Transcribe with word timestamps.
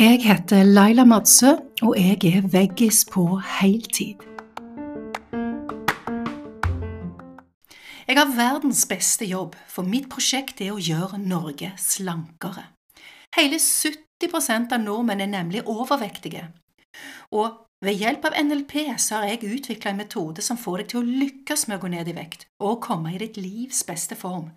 Jeg 0.00 0.22
heter 0.24 0.62
Laila 0.64 1.04
Madsø, 1.04 1.50
og 1.82 1.96
jeg 1.98 2.24
er 2.24 2.46
veggis 2.48 3.04
på 3.04 3.40
heltid. 3.60 4.24
Jeg 8.08 8.16
har 8.16 8.32
verdens 8.32 8.86
beste 8.88 9.28
jobb, 9.28 9.52
for 9.68 9.84
mitt 9.84 10.08
prosjekt 10.08 10.62
er 10.64 10.72
å 10.72 10.80
gjøre 10.80 11.20
Norge 11.20 11.74
slankere. 11.76 12.64
Hele 13.36 13.60
70% 13.60 14.72
av 14.72 14.80
nordmenn 14.80 15.20
er 15.20 15.28
nemlig 15.28 15.66
overvektige. 15.68 16.46
Og 17.36 17.68
ved 17.84 18.00
hjelp 18.00 18.24
av 18.30 18.40
NLP 18.40 18.96
så 18.96 19.20
har 19.20 19.34
jeg 19.34 19.52
utvikla 19.58 19.92
en 19.92 20.00
metode 20.00 20.40
som 20.40 20.56
får 20.56 20.78
deg 20.78 20.88
til 20.94 21.02
å 21.02 21.20
lykkes 21.20 21.68
med 21.68 21.76
å 21.76 21.84
gå 21.84 21.92
ned 21.92 22.08
i 22.08 22.16
vekt 22.16 22.48
og 22.64 22.80
komme 22.88 23.12
i 23.12 23.20
ditt 23.20 23.36
livs 23.36 23.84
beste 23.84 24.16
form. 24.16 24.48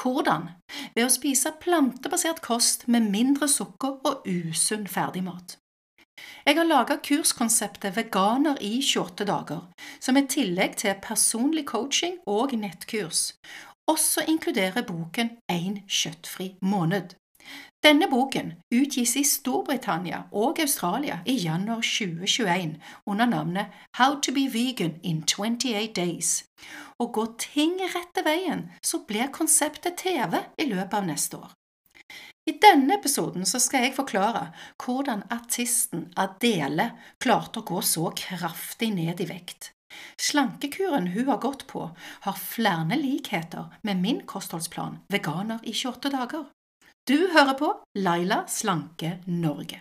Hvordan? 0.00 0.48
Ved 0.94 1.06
å 1.06 1.12
spise 1.12 1.54
plantebasert 1.60 2.42
kost 2.42 2.88
med 2.88 3.10
mindre 3.10 3.48
sukker 3.48 4.00
og 4.04 4.26
usunn 4.26 4.88
ferdigmat. 4.90 5.58
Jeg 6.46 6.56
har 6.56 6.66
laget 6.68 7.02
kurskonseptet 7.06 7.96
Veganer 7.96 8.58
i 8.60 8.78
28 8.82 9.26
dager, 9.26 9.62
som 10.00 10.16
i 10.16 10.26
tillegg 10.30 10.76
til 10.82 10.98
personlig 11.02 11.64
coaching 11.66 12.20
og 12.26 12.52
nettkurs 12.58 13.32
også 13.86 14.24
inkluderer 14.28 14.82
boken 14.82 15.30
Én 15.52 15.82
kjøttfri 15.88 16.54
måned. 16.60 17.14
Denne 17.84 18.06
boken 18.10 18.52
utgis 18.72 19.16
i 19.16 19.24
Storbritannia 19.28 20.22
og 20.32 20.60
Australia 20.60 21.18
i 21.26 21.34
januar 21.36 21.82
2021 21.84 22.80
under 23.06 23.26
navnet 23.26 23.66
How 23.98 24.20
to 24.20 24.32
be 24.32 24.48
vegan 24.52 24.94
in 25.02 25.22
28 25.22 25.92
days. 25.96 26.44
Og 27.02 27.12
går 27.16 27.34
ting 27.42 27.76
rette 27.94 28.22
veien, 28.26 28.68
så 28.84 29.02
blir 29.08 29.32
konseptet 29.34 29.98
TV 30.04 30.38
i 30.58 30.68
løpet 30.70 30.98
av 31.00 31.06
neste 31.08 31.40
år. 31.40 31.52
I 32.44 32.58
denne 32.60 32.98
episoden 32.98 33.46
skal 33.48 33.86
jeg 33.86 33.96
forklare 33.96 34.50
hvordan 34.82 35.24
artisten 35.32 36.10
Adele 36.20 36.90
klarte 37.22 37.62
å 37.62 37.68
gå 37.70 37.80
så 37.80 38.10
kraftig 38.18 38.90
ned 38.98 39.22
i 39.24 39.28
vekt. 39.30 39.70
Slankekuren 40.20 41.08
hun 41.14 41.30
har 41.30 41.40
gått 41.40 41.64
på, 41.70 41.86
har 42.26 42.36
flere 42.40 42.98
likheter 43.00 43.72
med 43.82 44.02
min 44.02 44.20
kostholdsplan 44.28 45.00
Veganer 45.12 45.62
i 45.62 45.72
28 45.72 46.12
dager. 46.12 46.44
Du 47.08 47.30
hører 47.32 47.56
på 47.56 47.72
Laila 47.96 48.44
Slanke 48.48 49.18
Norge. 49.24 49.80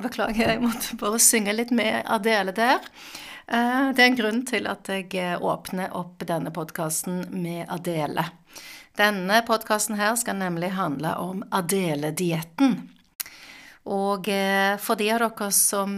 Beklager, 0.00 0.54
jeg 0.54 0.62
måtte 0.62 0.96
bare 1.00 1.20
synge 1.22 1.52
litt 1.56 1.72
med 1.74 2.02
Adele 2.10 2.54
der. 2.56 2.80
Eh, 3.46 3.88
det 3.92 4.02
er 4.02 4.06
en 4.06 4.16
grunn 4.16 4.40
til 4.48 4.68
at 4.70 4.88
jeg 4.88 5.10
eh, 5.18 5.36
åpner 5.36 5.92
opp 5.98 6.22
denne 6.28 6.52
podkasten 6.54 7.26
med 7.34 7.66
Adele. 7.72 8.24
Denne 8.96 9.40
podkasten 9.48 9.98
her 9.98 10.14
skal 10.20 10.38
nemlig 10.40 10.72
handle 10.76 11.14
om 11.20 11.44
Adele-dietten. 11.50 12.76
Og 13.92 14.28
eh, 14.30 14.76
for 14.80 15.00
de 15.00 15.10
av 15.12 15.24
dere 15.24 15.50
som 15.56 15.96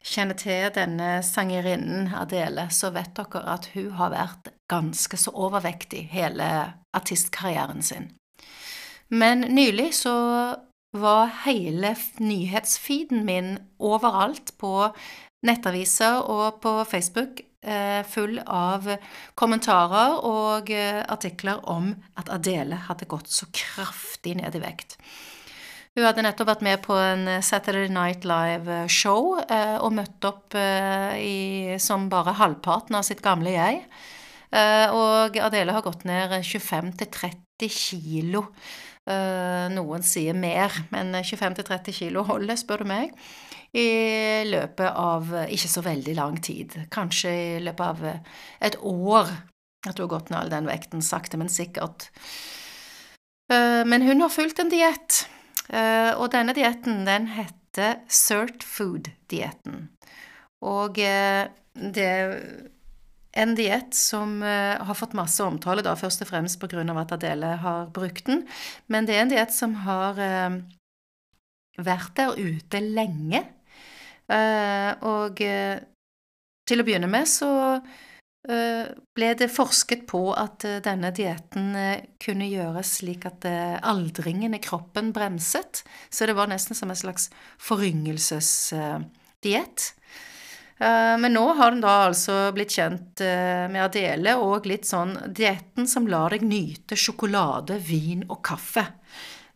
kjenner 0.00 0.38
til 0.40 0.70
denne 0.74 1.20
sangerinnen 1.24 2.14
Adele, 2.16 2.68
så 2.72 2.90
vet 2.94 3.12
dere 3.16 3.44
at 3.54 3.70
hun 3.74 3.92
har 4.00 4.12
vært 4.14 4.50
ganske 4.70 5.18
så 5.20 5.32
overvektig 5.34 6.08
hele 6.12 6.48
artistkarrieren 6.96 7.84
sin. 7.84 8.10
Men 9.10 9.40
nylig 9.40 9.92
så 9.98 10.16
var 10.96 11.30
hele 11.44 11.94
nyhetsfeeden 12.18 13.24
min 13.28 13.54
overalt 13.78 14.54
på 14.58 14.90
nettaviser 15.46 16.20
og 16.26 16.60
på 16.64 16.74
Facebook 16.84 17.40
eh, 17.62 18.02
full 18.08 18.40
av 18.44 18.88
kommentarer 19.38 20.18
og 20.26 20.72
artikler 20.74 21.62
om 21.70 21.92
at 22.18 22.32
Adele 22.32 22.82
hadde 22.90 23.08
gått 23.08 23.30
så 23.30 23.48
kraftig 23.54 24.36
ned 24.40 24.58
i 24.58 24.64
vekt. 24.64 24.98
Hun 25.98 26.06
hadde 26.06 26.22
nettopp 26.22 26.48
vært 26.52 26.62
med 26.62 26.82
på 26.84 26.94
en 26.94 27.26
eh, 27.28 27.42
Saturday 27.42 27.90
Night 27.90 28.26
Live-show 28.28 29.40
eh, 29.42 29.76
og 29.82 29.96
møtt 29.96 30.26
opp 30.28 30.54
eh, 30.58 31.16
i, 31.18 31.40
som 31.82 32.06
bare 32.12 32.36
halvparten 32.38 32.94
av 32.98 33.06
sitt 33.06 33.22
gamle 33.24 33.56
jeg. 33.56 33.84
Og 34.50 35.36
Adele 35.38 35.70
har 35.76 35.84
gått 35.84 36.00
ned 36.08 36.32
25-30 36.42 37.68
kilo. 37.70 38.40
Noen 39.74 40.04
sier 40.06 40.36
mer, 40.38 40.74
men 40.92 41.14
25-30 41.18 41.96
kilo 41.96 42.22
holder, 42.28 42.58
spør 42.60 42.84
du 42.84 42.90
meg. 42.90 43.14
I 43.74 44.44
løpet 44.46 44.88
av 44.98 45.32
ikke 45.46 45.70
så 45.70 45.82
veldig 45.86 46.14
lang 46.18 46.38
tid. 46.42 46.76
Kanskje 46.90 47.32
i 47.32 47.58
løpet 47.62 47.84
av 47.86 48.06
et 48.66 48.78
år 48.82 49.30
at 49.86 49.96
du 49.96 50.04
har 50.04 50.12
gått 50.12 50.30
ned 50.30 50.40
all 50.40 50.52
den 50.52 50.70
vekten, 50.70 51.02
sakte, 51.02 51.38
men 51.40 51.50
sikkert. 51.52 52.10
Men 53.50 54.06
hun 54.06 54.22
har 54.22 54.34
fulgt 54.34 54.62
en 54.62 54.70
diett 54.72 55.22
Eh, 55.70 56.12
og 56.18 56.32
denne 56.34 56.54
dietten, 56.56 57.04
den 57.06 57.28
heter 57.36 58.00
Cert 58.10 58.64
Food-dietten. 58.66 59.86
Og 60.66 60.98
eh, 60.98 61.46
det 61.74 62.14
en 63.32 63.54
diett 63.58 63.94
som 63.94 64.40
eh, 64.42 64.80
har 64.80 64.98
fått 64.98 65.16
masse 65.18 65.44
omtale, 65.44 65.84
da 65.86 65.94
først 65.98 66.24
og 66.24 66.32
fremst 66.32 66.60
pga. 66.60 66.82
at 67.00 67.12
Adele 67.12 67.54
har 67.62 67.88
brukt 67.94 68.26
den, 68.26 68.46
men 68.88 69.06
det 69.06 69.16
er 69.16 69.24
en 69.24 69.32
diett 69.32 69.54
som 69.54 69.74
har 69.86 70.18
vært 71.80 72.16
der 72.16 72.36
ute 72.36 72.80
lenge. 72.80 73.44
Og 74.30 75.40
til 75.40 76.82
å 76.82 76.84
begynne 76.86 77.08
med 77.10 77.26
så 77.26 77.48
Eh, 78.48 78.86
ble 79.12 79.34
det 79.36 79.50
forsket 79.52 80.06
på 80.08 80.32
at 80.32 80.64
eh, 80.64 80.78
denne 80.80 81.10
dietten 81.12 81.74
eh, 81.76 82.00
kunne 82.24 82.48
gjøres 82.48 82.88
slik 83.02 83.26
at 83.28 83.44
aldringen 83.44 84.56
i 84.56 84.60
kroppen 84.64 85.12
bremset, 85.12 85.84
så 86.08 86.24
det 86.24 86.32
var 86.38 86.48
nesten 86.48 86.72
som 86.78 86.88
en 86.88 86.96
slags 86.96 87.28
foryngelsesdiett. 87.60 89.92
Men 90.80 91.34
nå 91.36 91.42
har 91.58 91.74
den 91.74 91.82
da 91.84 92.06
altså 92.06 92.34
blitt 92.56 92.72
kjent 92.72 93.20
med 93.20 93.82
Adele 93.84 94.32
og 94.40 94.64
litt 94.64 94.86
sånn 94.88 95.10
dietten 95.28 95.84
som 95.84 96.06
lar 96.08 96.32
deg 96.32 96.46
nyte 96.48 96.96
sjokolade, 96.96 97.76
vin 97.84 98.22
og 98.30 98.38
kaffe. 98.48 98.86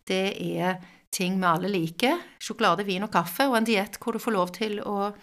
Det 0.05 0.27
er 0.37 0.77
ting 1.15 1.39
vi 1.41 1.49
alle 1.49 1.71
liker. 1.73 2.21
Sjokolade, 2.43 2.85
vin 2.85 3.07
og 3.07 3.12
kaffe, 3.15 3.47
og 3.49 3.59
en 3.59 3.69
diett 3.69 3.99
hvor 4.03 4.17
du 4.17 4.23
får 4.23 4.37
lov 4.37 4.53
til 4.57 4.81
å 4.85 5.15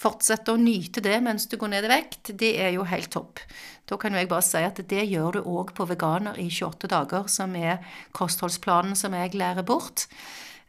fortsette 0.00 0.52
å 0.52 0.60
nyte 0.60 1.00
det 1.04 1.16
mens 1.24 1.46
du 1.48 1.56
går 1.56 1.72
ned 1.72 1.86
i 1.88 1.90
vekt, 1.90 2.34
det 2.40 2.52
er 2.60 2.74
jo 2.74 2.84
helt 2.88 3.10
topp. 3.14 3.40
Da 3.88 3.96
kan 4.00 4.12
jo 4.12 4.20
jeg 4.20 4.28
bare 4.30 4.44
si 4.44 4.60
at 4.60 4.80
det 4.90 5.06
gjør 5.08 5.38
du 5.38 5.46
òg 5.48 5.72
på 5.76 5.86
Veganer 5.88 6.36
i 6.42 6.50
28 6.50 6.90
dager, 6.92 7.30
som 7.32 7.54
er 7.56 7.80
kostholdsplanen 8.16 8.96
som 8.98 9.16
jeg 9.16 9.34
lærer 9.38 9.64
bort. 9.66 10.06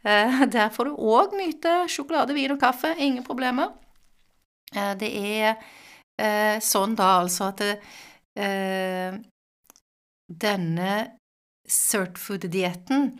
Eh, 0.02 0.40
der 0.54 0.72
får 0.72 0.88
du 0.88 0.96
òg 0.96 1.36
nyte 1.36 1.82
sjokolade, 1.92 2.36
vin 2.36 2.56
og 2.56 2.62
kaffe, 2.62 2.94
ingen 2.96 3.26
problemer. 3.26 3.74
Eh, 4.74 4.94
det 5.00 5.10
er 5.10 5.54
eh, 6.20 6.58
sånn 6.64 6.96
da 6.98 7.14
altså 7.22 7.50
at 7.52 7.64
det, 7.64 7.78
denne 10.28 10.92
Certfood-dietten, 11.68 13.10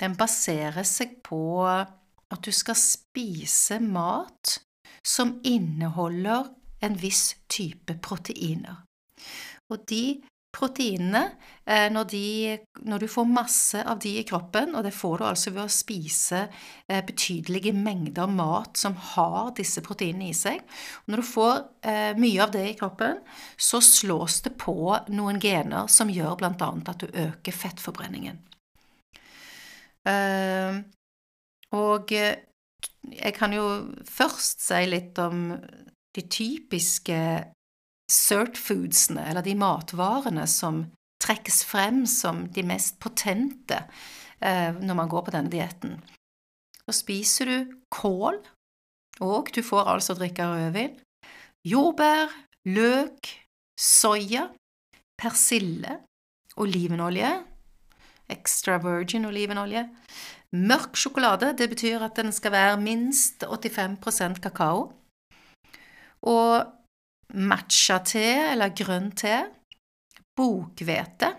den 0.00 0.14
baserer 0.16 0.86
seg 0.86 1.16
på 1.26 1.66
at 1.66 2.40
du 2.44 2.52
skal 2.54 2.78
spise 2.78 3.80
mat 3.82 4.54
som 5.02 5.38
inneholder 5.42 6.46
en 6.84 6.96
viss 7.00 7.34
type 7.50 7.98
proteiner. 8.04 8.84
Og 9.72 9.84
de 9.90 10.20
proteinene, 10.58 11.22
eh, 11.66 11.86
når, 11.92 12.08
de, 12.10 12.56
når, 12.88 13.04
du 13.04 13.10
får 13.10 13.28
masse 13.30 13.82
av 13.86 14.00
de 14.02 14.16
i 14.18 14.24
kroppen, 14.26 14.74
og 14.74 14.84
det 14.86 14.94
får 14.96 15.20
du 15.20 15.24
altså 15.28 15.52
ved 15.54 15.62
å 15.64 15.72
spise 15.72 16.40
eh, 16.88 17.02
betydelige 17.06 17.74
mengder 17.76 18.30
mat 18.30 18.78
som 18.80 18.96
har 19.14 19.52
disse 19.58 19.82
proteinene 19.86 20.32
i 20.32 20.36
seg 20.36 20.60
Når 21.06 21.22
du 21.22 21.26
får 21.28 21.54
eh, 21.86 22.12
mye 22.18 22.42
av 22.44 22.54
det 22.54 22.64
i 22.72 22.76
kroppen, 22.78 23.22
så 23.56 23.80
slås 23.84 24.40
det 24.46 24.56
på 24.58 24.76
noen 25.14 25.40
gener 25.42 25.90
som 25.92 26.10
gjør 26.10 26.38
bl.a. 26.40 26.52
at 26.58 27.04
du 27.04 27.08
øker 27.08 27.54
fettforbrenningen. 27.54 28.44
Og 31.76 32.12
jeg 32.14 33.32
kan 33.36 33.52
jo 33.52 33.64
først 34.08 34.62
si 34.64 34.78
litt 34.88 35.18
om 35.20 35.50
de 36.16 36.22
typiske 36.32 37.18
cert-foodsene, 38.10 39.24
eller 39.30 39.44
de 39.44 39.54
matvarene 39.58 40.46
som 40.48 40.86
trekkes 41.22 41.62
frem 41.68 42.04
som 42.08 42.46
de 42.54 42.64
mest 42.66 42.98
potente 43.02 43.82
eh, 44.40 44.72
når 44.72 44.94
man 44.96 45.10
går 45.10 45.26
på 45.26 45.34
denne 45.34 45.52
dietten. 45.52 45.98
Så 46.86 47.00
spiser 47.02 47.50
du 47.50 47.76
kål, 47.92 48.40
og 49.20 49.50
du 49.52 49.60
får 49.66 49.92
altså 49.92 50.16
drikke 50.16 50.46
rødvin, 50.46 50.96
jordbær, 51.66 52.32
løk, 52.70 53.32
soya, 53.78 54.48
persille, 55.20 55.98
olivenolje, 56.56 57.36
Extra 58.28 58.76
virgin 58.78 59.24
olivenolje. 59.24 59.86
Mørk 60.52 60.96
sjokolade, 60.96 61.54
det 61.56 61.68
betyr 61.72 62.02
at 62.04 62.16
den 62.16 62.32
skal 62.32 62.52
være 62.52 62.80
minst 62.80 63.44
85% 63.44 64.40
kakao. 64.44 64.92
Og 66.22 66.66
matcha-te 67.34 68.52
eller 68.52 68.74
grønn 68.76 69.12
te. 69.16 69.46
Bokhvete, 70.38 71.32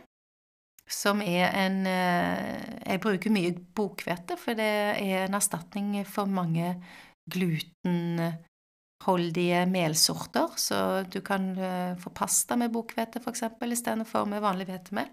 som 0.89 1.21
er 1.23 1.53
en 1.55 1.87
eh, 1.87 2.59
Jeg 2.89 2.99
bruker 3.03 3.29
mye 3.31 3.51
bokhvete, 3.53 4.37
for 4.41 4.53
det 4.57 4.97
er 4.99 5.27
en 5.27 5.35
erstatning 5.37 6.05
for 6.09 6.25
mange 6.27 6.83
glutenholdige 7.31 9.65
melsorter. 9.69 10.47
Så 10.57 11.03
du 11.07 11.21
kan 11.25 11.57
eh, 11.57 11.97
få 12.01 12.09
pasta 12.11 12.55
med 12.59 12.71
bokhvete, 12.73 13.19
f.eks., 13.23 13.43
istedenfor 13.71 14.25
med 14.27 14.41
vanlig 14.43 14.65
hvetemel. 14.67 15.07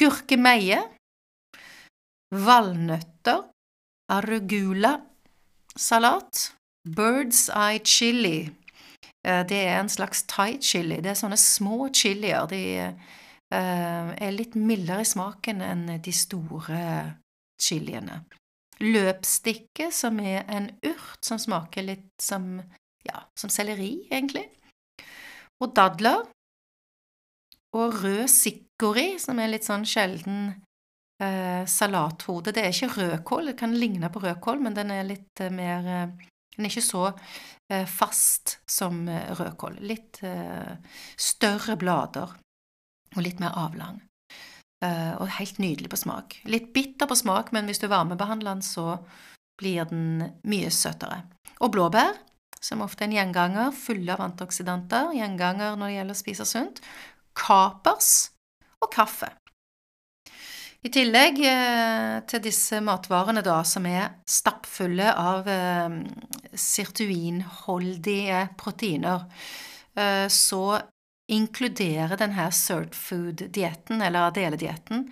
Gurkemeie. 0.00 0.80
Valnøtter. 2.32 3.42
Arugula. 4.10 5.00
Salat. 5.76 6.54
Bird's 6.88 7.50
eye 7.52 7.78
chili. 7.84 8.48
Eh, 9.26 9.42
det 9.46 9.62
er 9.66 9.80
en 9.80 9.92
slags 9.92 10.24
thai-chili. 10.30 11.00
Det 11.04 11.12
er 11.12 11.18
sånne 11.18 11.38
små 11.40 11.88
chilier. 11.94 12.46
De 12.50 12.62
Eh, 13.50 14.10
er 14.14 14.30
litt 14.30 14.54
mildere 14.54 15.02
i 15.02 15.08
smaken 15.08 15.62
enn 15.66 15.88
de 15.98 16.12
store 16.14 16.82
chiliene. 17.60 18.20
Løpstikke, 18.80 19.88
som 19.92 20.20
er 20.22 20.44
en 20.46 20.70
urt 20.86 21.26
som 21.26 21.40
smaker 21.40 21.88
litt 21.88 22.22
som, 22.22 22.60
ja, 23.04 23.24
som 23.36 23.50
selleri, 23.50 24.06
egentlig. 24.08 24.46
Og 25.60 25.74
dadler. 25.74 26.22
Og 27.74 27.98
rød 28.02 28.30
sikori, 28.30 29.12
som 29.22 29.38
er 29.42 29.50
litt 29.50 29.66
sånn 29.66 29.84
sjelden 29.86 30.54
eh, 31.22 31.66
salathode. 31.66 32.54
Det 32.54 32.64
er 32.64 32.70
ikke 32.70 32.94
rødkål, 32.96 33.50
det 33.50 33.58
kan 33.58 33.74
ligne 33.74 34.10
på 34.14 34.22
rødkål, 34.22 34.62
men 34.62 34.78
den 34.78 34.94
er 34.94 35.06
litt 35.10 35.42
eh, 35.42 35.52
mer 35.54 35.90
eh, 35.90 36.29
Den 36.60 36.68
er 36.68 36.74
ikke 36.74 36.84
så 36.84 37.06
eh, 37.72 37.88
fast 37.88 38.58
som 38.68 39.06
eh, 39.08 39.32
rødkål. 39.32 39.80
Litt 39.80 40.20
større 41.16 41.80
blader 41.80 42.36
og 43.16 43.24
litt 43.24 43.40
mer 43.40 43.56
avlang. 43.56 44.02
Eh, 44.84 45.12
og 45.20 45.28
helt 45.36 45.58
nydelig 45.60 45.90
på 45.92 45.98
smak. 46.00 46.38
Litt 46.48 46.70
bitter 46.72 47.08
på 47.08 47.16
smak, 47.18 47.50
men 47.52 47.68
hvis 47.68 47.82
du 47.82 47.88
varmebehandler 47.90 48.56
den, 48.56 48.64
så 48.64 48.96
blir 49.60 49.88
den 49.90 50.24
mye 50.48 50.70
søtere. 50.72 51.22
Og 51.60 51.72
blåbær, 51.74 52.14
som 52.60 52.84
ofte 52.84 53.04
er 53.04 53.10
en 53.10 53.16
gjenganger, 53.18 53.74
fulle 53.76 54.14
av 54.14 54.24
antioksidanter, 54.24 55.12
gjenganger 55.16 55.76
når 55.76 55.86
det 55.86 55.96
gjelder 55.98 56.16
å 56.16 56.20
spise 56.22 56.48
sunt. 56.48 56.80
Kapers 57.36 58.30
og 58.80 58.92
kaffe. 58.94 59.28
I 60.80 60.88
tillegg 60.88 61.42
eh, 61.44 62.22
til 62.24 62.40
disse 62.46 62.78
matvarene, 62.80 63.42
da, 63.44 63.58
som 63.68 63.84
er 63.84 64.14
stappfulle 64.28 65.10
av 65.12 65.48
eh, 65.50 65.98
sirtuinholdige 66.56 68.46
proteiner, 68.60 69.26
eh, 69.92 70.24
så 70.32 70.80
inkluderer 71.30 72.16
denne 72.18 72.48
cert 72.56 72.96
food-dietten, 72.96 74.00
eller 74.00 74.30
Adele-dietten, 74.30 75.04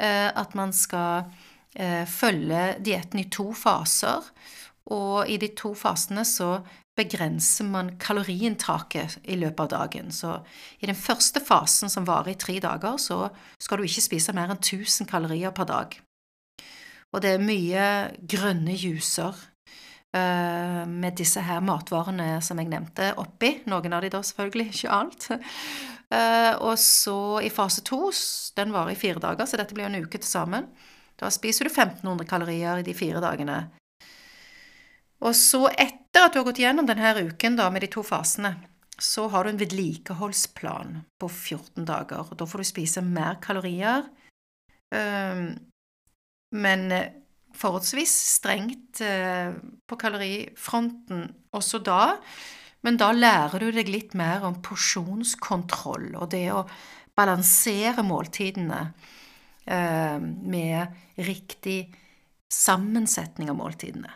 eh, 0.00 0.30
at 0.32 0.56
man 0.58 0.72
skal 0.74 1.28
følge 1.74 2.76
dietten 2.86 3.18
i 3.18 3.24
to 3.34 3.48
faser, 3.58 4.22
og 4.94 5.26
i 5.26 5.40
de 5.42 5.48
to 5.58 5.72
fasene 5.74 6.22
så 6.22 6.60
begrenser 6.94 7.66
man 7.66 7.94
kaloriinntaket 7.98 9.18
i 9.26 9.36
løpet 9.38 9.64
av 9.66 9.70
dagen. 9.72 10.12
Så 10.14 10.36
i 10.78 10.86
den 10.86 10.98
første 10.98 11.42
fasen, 11.42 11.90
som 11.90 12.06
varer 12.06 12.34
i 12.34 12.38
tre 12.38 12.60
dager, 12.62 12.98
så 13.02 13.28
skal 13.62 13.80
du 13.80 13.88
ikke 13.88 14.04
spise 14.04 14.34
mer 14.36 14.52
enn 14.52 14.60
1000 14.60 15.10
kalorier 15.10 15.54
per 15.54 15.68
dag. 15.70 15.96
Og 17.14 17.22
det 17.22 17.34
er 17.34 17.42
mye 17.42 17.88
grønne 18.30 18.74
juicer 18.74 19.34
uh, 19.34 20.82
med 20.86 21.18
disse 21.18 21.42
her 21.46 21.62
matvarene 21.62 22.38
som 22.42 22.58
jeg 22.58 22.70
nevnte, 22.70 23.12
oppi. 23.22 23.56
Noen 23.70 23.94
av 23.94 24.02
de 24.02 24.10
da 24.14 24.22
selvfølgelig, 24.22 24.70
ikke 24.74 24.94
alt. 24.94 25.28
Uh, 26.14 26.52
og 26.62 26.74
så 26.78 27.18
i 27.42 27.50
fase 27.54 27.82
to, 27.86 28.08
den 28.58 28.74
varer 28.74 28.94
i 28.94 28.98
fire 28.98 29.22
dager, 29.22 29.46
så 29.46 29.58
dette 29.58 29.74
blir 29.74 29.90
en 29.90 30.02
uke 30.02 30.18
til 30.18 30.30
sammen. 30.30 30.70
Da 31.18 31.30
spiser 31.30 31.66
du 31.66 31.70
1500 31.70 32.26
kalorier 32.26 32.82
i 32.82 32.86
de 32.86 32.94
fire 32.94 33.22
dagene. 33.22 33.64
Og 35.24 35.34
så, 35.38 35.68
etter 35.70 36.03
at 36.22 36.34
du 36.34 36.38
har 36.40 36.46
gått 36.46 36.62
gjennom 36.62 36.86
denne 36.86 37.14
uken 37.26 37.58
da, 37.58 37.66
med 37.74 37.82
de 37.82 37.90
to 37.90 38.04
fasene, 38.06 38.54
så 38.94 39.26
har 39.32 39.44
du 39.44 39.50
en 39.50 39.58
vedlikeholdsplan 39.58 41.00
på 41.18 41.28
14 41.28 41.86
dager. 41.88 42.30
Da 42.38 42.46
får 42.46 42.62
du 42.62 42.68
spise 42.68 43.02
mer 43.02 43.40
kalorier. 43.42 44.06
Eh, 44.94 45.42
men 46.54 46.84
forholdsvis 47.54 48.12
strengt 48.36 49.00
eh, 49.02 49.54
på 49.86 49.98
kalorifronten 49.98 51.26
også 51.54 51.80
da, 51.86 52.16
men 52.84 52.98
da 53.00 53.10
lærer 53.16 53.62
du 53.62 53.70
deg 53.72 53.90
litt 53.90 54.14
mer 54.18 54.44
om 54.44 54.58
porsjonskontroll 54.62 56.12
og 56.18 56.28
det 56.34 56.46
å 56.52 56.64
balansere 57.16 58.04
måltidene 58.04 58.80
eh, 59.64 60.18
med 60.20 61.22
riktig 61.24 61.78
sammensetning 62.52 63.50
av 63.50 63.58
måltidene. 63.58 64.12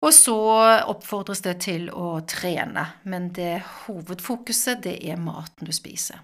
Og 0.00 0.14
så 0.16 0.36
oppfordres 0.88 1.42
det 1.44 1.58
til 1.66 1.90
å 1.92 2.22
trene, 2.28 2.86
men 3.04 3.28
det 3.36 3.60
hovedfokuset, 3.84 4.80
det 4.86 4.96
er 5.04 5.20
maten 5.20 5.68
du 5.68 5.74
spiser. 5.76 6.22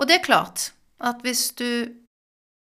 Og 0.00 0.08
det 0.08 0.16
er 0.16 0.24
klart 0.24 0.70
at 1.04 1.20
hvis 1.24 1.50
du 1.60 1.92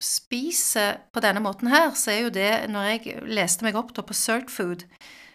spiser 0.02 1.02
på 1.12 1.20
denne 1.24 1.42
måten 1.44 1.68
her, 1.72 1.92
så 1.96 2.12
er 2.12 2.20
jo 2.26 2.32
det 2.32 2.68
Når 2.68 2.88
jeg 2.90 3.28
leste 3.28 3.64
meg 3.64 3.76
opp 3.76 3.94
på 3.96 4.16
Certfood, 4.16 4.84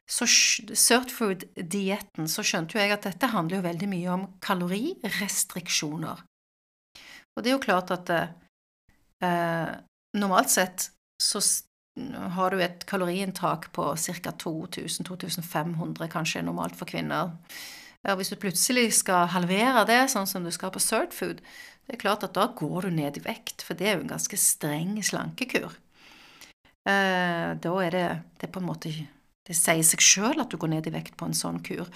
så 0.09 0.25
Certfood-dietten, 0.27 2.27
så 2.27 2.43
skjønte 2.43 2.75
jo 2.75 2.83
jeg 2.83 2.93
at 2.93 3.07
dette 3.07 3.31
handler 3.31 3.59
jo 3.59 3.67
veldig 3.69 3.89
mye 3.89 4.13
om 4.17 4.25
kalorirestriksjoner. 4.43 6.25
Og 7.31 7.43
det 7.43 7.51
er 7.51 7.55
jo 7.55 7.63
klart 7.63 7.93
at 7.95 8.11
eh, 8.11 9.71
normalt 10.17 10.51
sett 10.51 10.89
så 11.21 11.39
har 12.35 12.51
du 12.53 12.61
et 12.63 12.85
kaloriinntak 12.89 13.69
på 13.75 13.91
ca. 13.97 14.33
2000-2500, 14.43 16.07
kanskje 16.11 16.43
normalt 16.45 16.77
for 16.79 16.89
kvinner. 16.89 17.35
Og 18.09 18.17
hvis 18.17 18.31
du 18.33 18.39
plutselig 18.41 18.87
skal 18.97 19.29
halvere 19.29 19.85
det, 19.89 20.01
sånn 20.09 20.29
som 20.29 20.45
du 20.45 20.51
skal 20.53 20.73
på 20.73 20.81
Certfood, 20.81 21.43
det 21.85 21.97
er 21.97 22.01
klart 22.01 22.25
at 22.25 22.33
da 22.37 22.47
går 22.57 22.87
du 22.87 22.95
ned 22.97 23.19
i 23.19 23.23
vekt, 23.25 23.65
for 23.65 23.77
det 23.77 23.87
er 23.87 23.97
jo 23.97 24.05
en 24.05 24.13
ganske 24.13 24.37
streng 24.39 24.95
slankekur. 25.05 25.73
Eh, 26.89 27.49
da 27.61 27.73
er 27.85 27.93
det, 27.93 28.07
det 28.41 28.47
er 28.47 28.53
på 28.55 28.61
en 28.61 28.65
måte 28.71 28.89
Det 29.45 29.53
sier 29.53 29.83
seg 29.85 30.01
sjøl 30.01 30.41
at 30.41 30.49
du 30.49 30.57
går 30.57 30.71
ned 30.71 30.87
i 30.89 30.93
vekt 30.93 31.17
på 31.17 31.27
en 31.27 31.35
sånn 31.37 31.59
kur. 31.65 31.89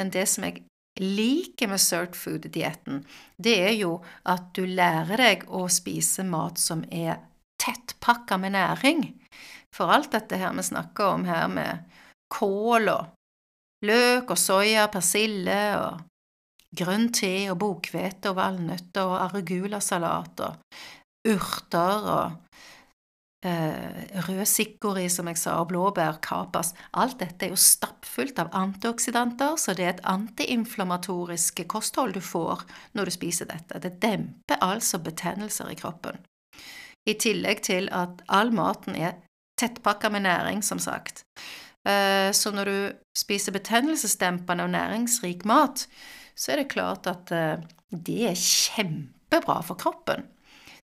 Men 0.00 0.10
det 0.12 0.26
som 0.32 0.44
jeg 0.44 0.64
liker 1.00 1.68
med 1.70 1.80
Cert 1.80 2.16
Food-dietten, 2.16 3.04
det 3.36 3.56
er 3.68 3.74
jo 3.76 3.98
at 4.28 4.48
du 4.56 4.64
lærer 4.66 5.20
deg 5.20 5.44
å 5.46 5.66
spise 5.72 6.24
mat 6.26 6.58
som 6.58 6.82
er 6.90 7.20
tettpakka 7.60 8.38
med 8.40 8.56
næring. 8.56 9.04
For 9.74 9.92
alt 9.92 10.12
dette 10.14 10.38
her 10.40 10.52
vi 10.56 10.66
snakker 10.66 11.14
om 11.14 11.24
her 11.28 11.46
med 11.52 11.84
kål 12.32 12.90
og 12.92 13.10
løk 13.86 14.32
og 14.32 14.38
soya, 14.38 14.86
persille 14.92 15.60
og 15.80 16.00
grønn 16.76 17.10
te 17.14 17.50
og 17.50 17.58
bokhvete 17.62 18.30
og 18.30 18.38
valnøtter 18.38 19.06
og 19.06 19.18
arugulasalat 19.24 20.42
og 20.46 20.78
urter 21.30 22.06
og 22.10 22.36
eh, 23.46 24.06
rød 24.28 24.44
sikori, 24.46 25.08
som 25.12 25.28
jeg 25.30 25.40
sa, 25.40 25.58
og 25.60 25.70
blåbær, 25.72 26.20
kapas 26.22 26.72
Alt 26.92 27.18
dette 27.22 27.46
er 27.46 27.54
jo 27.54 27.60
stappfullt 27.60 28.38
av 28.42 28.54
antioksidanter, 28.56 29.56
så 29.58 29.74
det 29.74 29.86
er 29.86 29.94
et 29.96 30.04
antiinflamatorisk 30.08 31.64
kosthold 31.68 32.14
du 32.16 32.22
får 32.24 32.64
når 32.94 33.10
du 33.10 33.16
spiser 33.18 33.50
dette. 33.50 33.82
Det 33.82 33.98
demper 34.02 34.62
altså 34.64 35.02
betennelser 35.02 35.72
i 35.72 35.78
kroppen. 35.78 36.20
I 37.10 37.16
tillegg 37.18 37.64
til 37.66 37.88
at 37.90 38.22
all 38.30 38.52
maten 38.54 38.94
er 38.94 39.18
tettpakka 39.60 40.10
med 40.12 40.24
næring, 40.28 40.62
som 40.64 40.78
sagt. 40.78 41.24
Eh, 41.88 42.32
så 42.32 42.52
når 42.52 42.64
du 42.64 42.92
spiser 43.16 43.52
betennelsesdempende 43.52 44.64
og 44.64 44.74
næringsrik 44.74 45.44
mat, 45.44 45.86
så 46.36 46.52
er 46.52 46.62
det 46.62 46.72
klart 46.72 47.08
at 47.10 47.32
eh, 47.32 47.62
det 47.90 48.20
er 48.30 48.36
kjempebra 48.36 49.60
for 49.64 49.80
kroppen. 49.80 50.26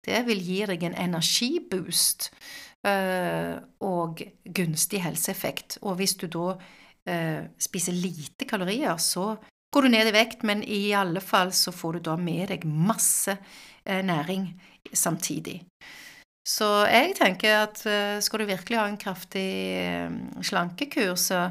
Det 0.04 0.24
vil 0.26 0.42
gi 0.42 0.60
deg 0.66 0.84
en 0.84 0.98
energiboost 0.98 2.30
eh, 2.86 3.56
og 3.80 4.22
gunstig 4.44 5.02
helseeffekt. 5.04 5.78
Og 5.82 6.00
hvis 6.00 6.16
du 6.20 6.28
da 6.28 6.56
spiser 7.58 7.96
lite 7.98 8.46
kalorier, 8.46 8.94
så 9.02 9.32
går 9.74 9.82
du 9.82 9.88
ned 9.90 10.06
i 10.06 10.12
vekt, 10.14 10.44
men 10.46 10.60
i 10.62 10.92
alle 10.94 11.18
fall 11.18 11.50
så 11.50 11.72
får 11.74 11.96
du 11.96 12.04
da 12.06 12.14
med 12.14 12.52
deg 12.52 12.62
masse 12.62 13.34
næring 13.82 14.44
samtidig. 14.94 15.56
Så 16.42 16.66
jeg 16.90 17.12
tenker 17.14 17.60
at 17.68 17.82
skal 18.24 18.42
du 18.42 18.48
virkelig 18.48 18.78
ha 18.80 18.88
en 18.90 18.98
kraftig 18.98 19.46
slankekur, 20.42 21.12
så 21.14 21.44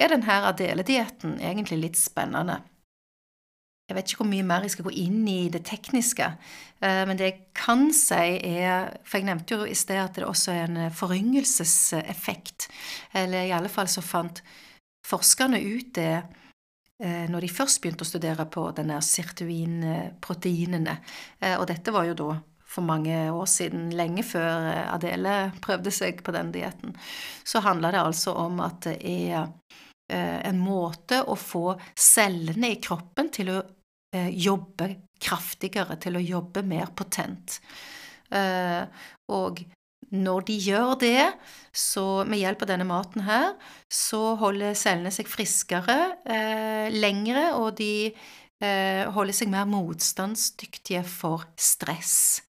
er 0.00 0.12
denne 0.14 0.40
Adele-dietten 0.48 1.38
egentlig 1.40 1.80
litt 1.80 1.98
spennende. 2.00 2.62
jeg 3.90 3.96
vet 3.96 4.10
ikke 4.12 4.22
hvor 4.22 4.30
mye 4.30 4.46
mer 4.46 4.62
jeg 4.62 4.70
skal 4.76 4.86
gå 4.86 4.92
inn 5.02 5.22
i 5.28 5.48
det 5.50 5.64
tekniske. 5.66 6.26
Eh, 6.78 7.00
men 7.08 7.18
det 7.18 7.26
jeg 7.26 7.38
kan 7.58 7.88
si, 7.92 8.38
er 8.38 8.92
For 9.02 9.18
jeg 9.18 9.26
nevnte 9.26 9.56
jo 9.56 9.66
i 9.66 9.74
sted 9.74 9.98
at 9.98 10.14
det 10.14 10.24
også 10.24 10.52
er 10.52 10.68
en 10.68 10.92
foryngelseseffekt. 10.94 12.68
Eller 13.12 13.48
i 13.48 13.54
alle 13.56 13.68
fall 13.68 13.88
så 13.90 14.00
fant 14.00 14.42
forskerne 15.06 15.58
ut 15.58 15.90
det 15.98 16.22
eh, 17.02 17.26
når 17.26 17.40
de 17.40 17.50
først 17.50 17.82
begynte 17.82 18.06
å 18.06 18.12
studere 18.12 18.46
på 18.46 18.68
denne 18.78 19.00
sirtuinproteinene. 19.02 20.96
Eh, 21.40 21.56
og 21.58 21.66
dette 21.72 21.90
var 21.90 22.06
jo 22.06 22.14
da 22.14 22.30
for 22.70 22.86
mange 22.86 23.16
år 23.34 23.48
siden, 23.50 23.88
lenge 23.98 24.22
før 24.22 24.70
Adele 24.94 25.50
prøvde 25.62 25.90
seg 25.94 26.22
på 26.22 26.34
den 26.36 26.52
dietten. 26.54 26.94
Så 27.42 27.64
handla 27.64 27.90
det 27.94 28.04
altså 28.04 28.36
om 28.38 28.62
at 28.62 28.86
det 28.86 28.96
er 29.02 29.50
en 30.10 30.58
måte 30.58 31.20
å 31.22 31.36
få 31.38 31.76
cellene 31.98 32.72
i 32.72 32.80
kroppen 32.82 33.28
til 33.34 33.52
å 33.54 33.58
Eh, 34.10 34.32
jobbe 34.34 34.88
kraftigere, 35.22 35.94
til 36.02 36.18
å 36.18 36.22
jobbe 36.24 36.64
mer 36.66 36.88
potent. 36.98 37.60
Eh, 38.34 38.82
og 39.30 39.62
når 40.10 40.46
de 40.48 40.56
gjør 40.64 40.96
det, 40.98 41.28
så 41.70 42.24
med 42.26 42.40
hjelp 42.42 42.64
av 42.66 42.72
denne 42.72 42.88
maten 42.88 43.22
her, 43.28 43.54
så 43.86 44.34
holder 44.40 44.74
cellene 44.74 45.14
seg 45.14 45.30
friskere 45.30 45.98
eh, 46.26 46.90
lengre, 46.90 47.52
og 47.54 47.76
de 47.78 48.10
eh, 48.10 49.06
holder 49.14 49.36
seg 49.36 49.54
mer 49.54 49.70
motstandsdyktige 49.70 51.04
for 51.06 51.46
stress. 51.54 52.42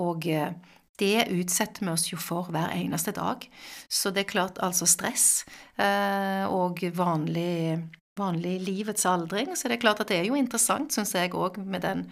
Og 0.00 0.26
eh, 0.30 0.52
det 1.00 1.26
utsetter 1.32 1.84
vi 1.84 1.92
oss 1.92 2.06
jo 2.10 2.18
for 2.20 2.50
hver 2.52 2.72
eneste 2.76 3.14
dag. 3.16 3.44
Så 3.90 4.12
det 4.12 4.24
er 4.24 4.32
klart, 4.32 4.60
altså 4.62 4.88
stress 4.88 5.44
eh, 5.80 6.44
og 6.48 6.84
vanlig 6.96 7.82
vanlig 8.20 8.58
livets 8.60 9.06
aldring, 9.08 9.54
så 9.56 9.70
det 9.70 9.78
er 9.78 9.84
klart 9.86 10.02
at 10.02 10.10
det 10.12 10.18
er 10.18 10.26
jo 10.28 10.36
interessant, 10.36 10.92
syns 10.92 11.14
jeg 11.16 11.30
òg, 11.32 11.56
med 11.64 11.80
den 11.80 12.02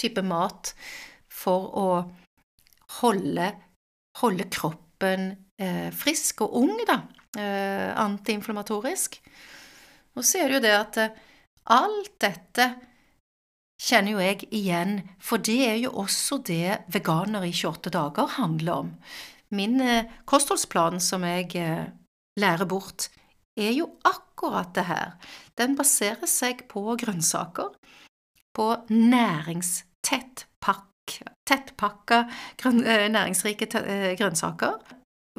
type 0.00 0.22
mat 0.24 0.70
for 1.28 1.66
å 1.76 1.88
holde, 3.02 3.50
holde 4.22 4.46
kroppen 4.48 5.34
eh, 5.60 5.90
frisk 5.92 6.46
og 6.46 6.56
ung, 6.62 6.72
da. 6.88 7.02
Antiinflammatorisk. 8.00 9.20
Og 10.16 10.24
så 10.26 10.40
er 10.40 10.48
det 10.48 10.56
jo 10.56 10.62
det 10.64 10.72
at 10.74 10.96
alt 11.76 12.16
dette 12.24 12.66
kjenner 13.80 14.14
jo 14.14 14.22
jeg 14.22 14.48
igjen, 14.52 14.98
for 15.22 15.42
det 15.42 15.58
er 15.66 15.78
jo 15.80 15.94
også 16.02 16.40
det 16.46 16.80
veganer 16.92 17.46
i 17.48 17.52
28 17.54 17.92
dager 17.94 18.34
handler 18.36 18.84
om. 18.84 18.92
Min 19.56 19.80
eh, 19.82 20.10
kostholdsplan 20.30 21.00
som 21.02 21.24
jeg 21.26 21.50
eh, 21.58 21.88
lærer 22.40 22.68
bort, 22.70 23.08
er 23.58 23.72
jo 23.74 23.88
akkurat 24.06 24.74
det 24.76 24.86
her. 24.88 25.16
Den 25.58 25.74
baserer 25.76 26.28
seg 26.30 26.66
på 26.70 26.84
grønnsaker, 27.00 27.72
på 28.54 28.66
tettpakka 31.50 32.22
grøn, 32.60 32.84
næringsrike 33.12 33.68
eh, 33.80 34.12
grønnsaker. 34.18 34.78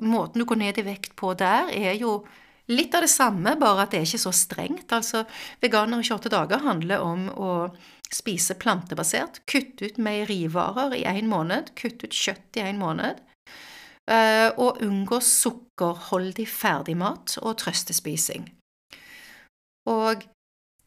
Måten 0.01 0.41
du 0.41 0.47
går 0.47 0.59
ned 0.59 0.79
i 0.81 0.85
vekt 0.87 1.15
på 1.19 1.33
der, 1.39 1.69
er 1.71 1.95
jo 1.99 2.21
litt 2.69 2.95
av 2.95 3.05
det 3.05 3.11
samme, 3.11 3.55
bare 3.59 3.85
at 3.85 3.93
det 3.93 4.01
er 4.01 4.09
ikke 4.09 4.25
så 4.25 4.33
strengt. 4.35 4.91
Altså, 4.93 5.25
Veganer 5.63 6.03
i 6.03 6.07
28 6.07 6.31
dager 6.33 6.63
handler 6.65 7.03
om 7.05 7.27
å 7.33 7.51
spise 8.11 8.57
plantebasert, 8.59 9.41
kutte 9.49 9.87
ut 9.87 9.99
meierivarer 10.01 10.95
i 10.97 11.05
én 11.07 11.29
måned, 11.31 11.73
kutte 11.79 12.09
ut 12.09 12.15
kjøtt 12.15 12.59
i 12.59 12.65
én 12.67 12.81
måned, 12.81 13.21
eh, 14.11 14.49
og 14.57 14.81
unngå 14.83 15.21
sukkerholdig 15.23 16.47
ferdigmat 16.49 17.37
og 17.41 17.57
trøstespising. 17.63 18.49
Og 19.89 20.27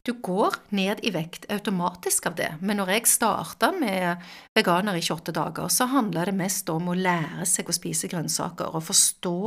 du 0.05 0.13
går 0.21 0.59
ned 0.77 1.01
i 1.01 1.09
vekt 1.09 1.47
automatisk 1.49 2.27
av 2.29 2.35
det, 2.37 2.51
men 2.61 2.77
når 2.77 2.91
jeg 2.93 3.09
starta 3.09 3.71
med 3.73 4.21
veganer 4.53 4.99
i 4.99 5.01
28 5.01 5.33
dager, 5.33 5.71
så 5.73 5.87
handla 5.89 6.27
det 6.29 6.35
mest 6.37 6.69
om 6.69 6.91
å 6.91 6.97
lære 6.97 7.47
seg 7.49 7.71
å 7.71 7.73
spise 7.73 8.09
grønnsaker 8.11 8.69
og 8.77 8.85
forstå 8.85 9.39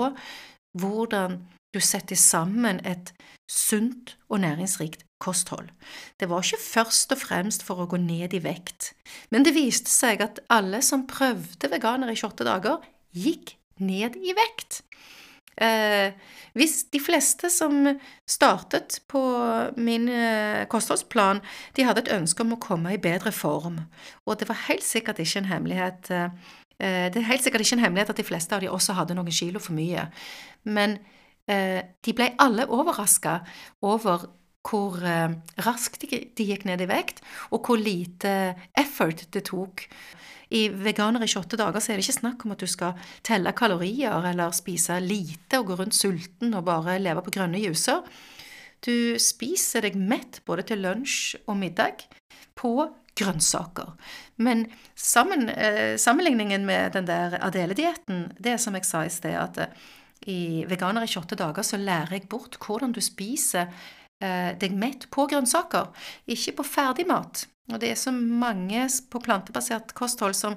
hvordan 0.83 1.39
du 1.75 1.81
setter 1.85 2.17
sammen 2.17 2.81
et 2.87 3.13
sunt 3.49 4.17
og 4.29 4.41
næringsrikt 4.45 5.05
kosthold. 5.19 5.69
Det 6.21 6.29
var 6.31 6.43
ikke 6.45 6.63
først 6.63 7.13
og 7.13 7.21
fremst 7.21 7.65
for 7.67 7.83
å 7.83 7.89
gå 7.91 7.99
ned 8.01 8.35
i 8.37 8.43
vekt, 8.45 8.93
men 9.35 9.45
det 9.47 9.57
viste 9.57 9.91
seg 9.91 10.23
at 10.25 10.41
alle 10.53 10.81
som 10.85 11.09
prøvde 11.11 11.71
veganer 11.73 12.13
i 12.13 12.19
28 12.19 12.47
dager, 12.47 12.85
gikk 13.17 13.57
ned 13.83 14.19
i 14.21 14.35
vekt. 14.37 14.83
Eh, 15.59 16.15
hvis 16.55 16.85
de 16.93 17.01
fleste 17.03 17.51
som 17.51 17.81
startet 18.31 19.01
på 19.11 19.23
min 19.75 20.07
eh, 20.13 20.63
kostholdsplan, 20.71 21.43
de 21.75 21.87
hadde 21.87 22.05
et 22.05 22.13
ønske 22.15 22.45
om 22.45 22.55
å 22.55 22.63
komme 22.63 22.95
i 22.95 23.03
bedre 23.03 23.33
form, 23.35 23.81
og 24.25 24.39
det 24.39 24.47
var 24.51 24.67
helt 24.69 24.87
sikkert 24.87 25.19
ikke 25.25 25.43
en 25.43 25.51
hemmelighet 25.51 26.11
eh, 26.15 26.31
det 26.79 27.19
er 27.19 27.27
helt 27.27 27.43
sikkert 27.43 27.65
ikke 27.65 27.75
en 27.75 27.83
hemmelighet 27.89 28.13
at 28.15 28.21
de 28.21 28.27
fleste 28.29 28.55
av 28.55 28.63
de 28.63 28.71
også 28.71 28.95
hadde 28.95 29.17
noen 29.19 29.35
kilo 29.35 29.59
for 29.59 29.75
mye, 29.75 30.05
men 30.63 31.01
de 31.49 32.13
ble 32.13 32.27
alle 32.45 32.67
overraska 32.69 33.39
over 33.89 34.27
hvor 34.69 35.01
raskt 35.65 36.05
de 36.05 36.45
gikk 36.45 36.67
ned 36.69 36.83
i 36.85 36.89
vekt, 36.91 37.23
og 37.49 37.65
hvor 37.65 37.81
lite 37.81 38.33
effort 38.77 39.23
det 39.33 39.47
tok 39.49 39.87
i 40.49 40.69
Veganer 40.73 41.25
i 41.25 41.29
28 41.29 41.59
dager 41.61 41.83
så 41.83 41.93
er 41.93 41.99
det 41.99 42.07
ikke 42.07 42.21
snakk 42.21 42.45
om 42.47 42.55
at 42.55 42.63
du 42.63 42.69
skal 42.71 43.09
telle 43.27 43.53
kalorier 43.57 44.31
eller 44.31 44.55
spise 44.57 44.97
lite 45.05 45.61
og 45.61 45.71
gå 45.71 45.79
rundt 45.81 45.97
sulten 45.97 46.55
og 46.57 46.65
bare 46.69 46.99
leve 47.03 47.25
på 47.25 47.35
grønne 47.37 47.61
juicer. 47.61 48.01
Du 48.85 49.19
spiser 49.21 49.85
deg 49.85 49.99
mett 49.99 50.41
både 50.49 50.65
til 50.71 50.81
lunsj 50.85 51.37
og 51.47 51.59
middag 51.61 52.07
på 52.59 52.73
grønnsaker. 53.19 53.93
Men 54.39 54.69
sammen, 54.95 55.49
eh, 55.51 55.97
sammenligningen 55.99 56.65
med 56.67 56.93
den 56.95 57.07
der 57.07 57.39
Adele-dietten, 57.43 58.33
det 58.39 58.61
som 58.61 58.75
jeg 58.75 58.87
sa 58.87 59.05
i 59.05 59.11
sted, 59.11 59.35
at 59.35 59.59
eh, 59.59 59.75
i 60.27 60.65
Veganer 60.69 61.05
i 61.07 61.11
28 61.11 61.39
dager 61.39 61.67
så 61.67 61.79
lærer 61.81 62.17
jeg 62.17 62.29
bort 62.31 62.59
hvordan 62.63 62.93
du 62.95 63.01
spiser 63.05 63.69
eh, 64.23 64.53
deg 64.59 64.75
mett 64.77 65.07
på 65.15 65.29
grønnsaker, 65.31 65.91
ikke 66.27 66.59
på 66.59 66.67
ferdigmat. 66.67 67.47
Og 67.73 67.81
det 67.83 67.93
er 67.93 68.01
så 68.01 68.13
mange 68.15 68.87
på 69.13 69.21
plantebasert 69.23 69.93
kosthold 69.97 70.37
som 70.37 70.57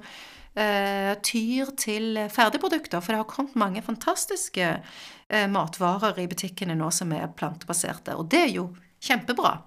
eh, 0.56 1.12
tyr 1.24 1.74
til 1.78 2.18
ferdigprodukter, 2.32 3.00
for 3.00 3.12
det 3.12 3.20
har 3.22 3.30
kommet 3.30 3.58
mange 3.60 3.84
fantastiske 3.84 4.70
eh, 4.72 5.48
matvarer 5.52 6.18
i 6.22 6.28
butikkene 6.30 6.76
nå 6.78 6.90
som 6.94 7.12
er 7.14 7.30
plantebaserte, 7.36 8.16
og 8.16 8.30
det 8.32 8.46
er 8.48 8.56
jo 8.56 8.70
kjempebra. 9.02 9.60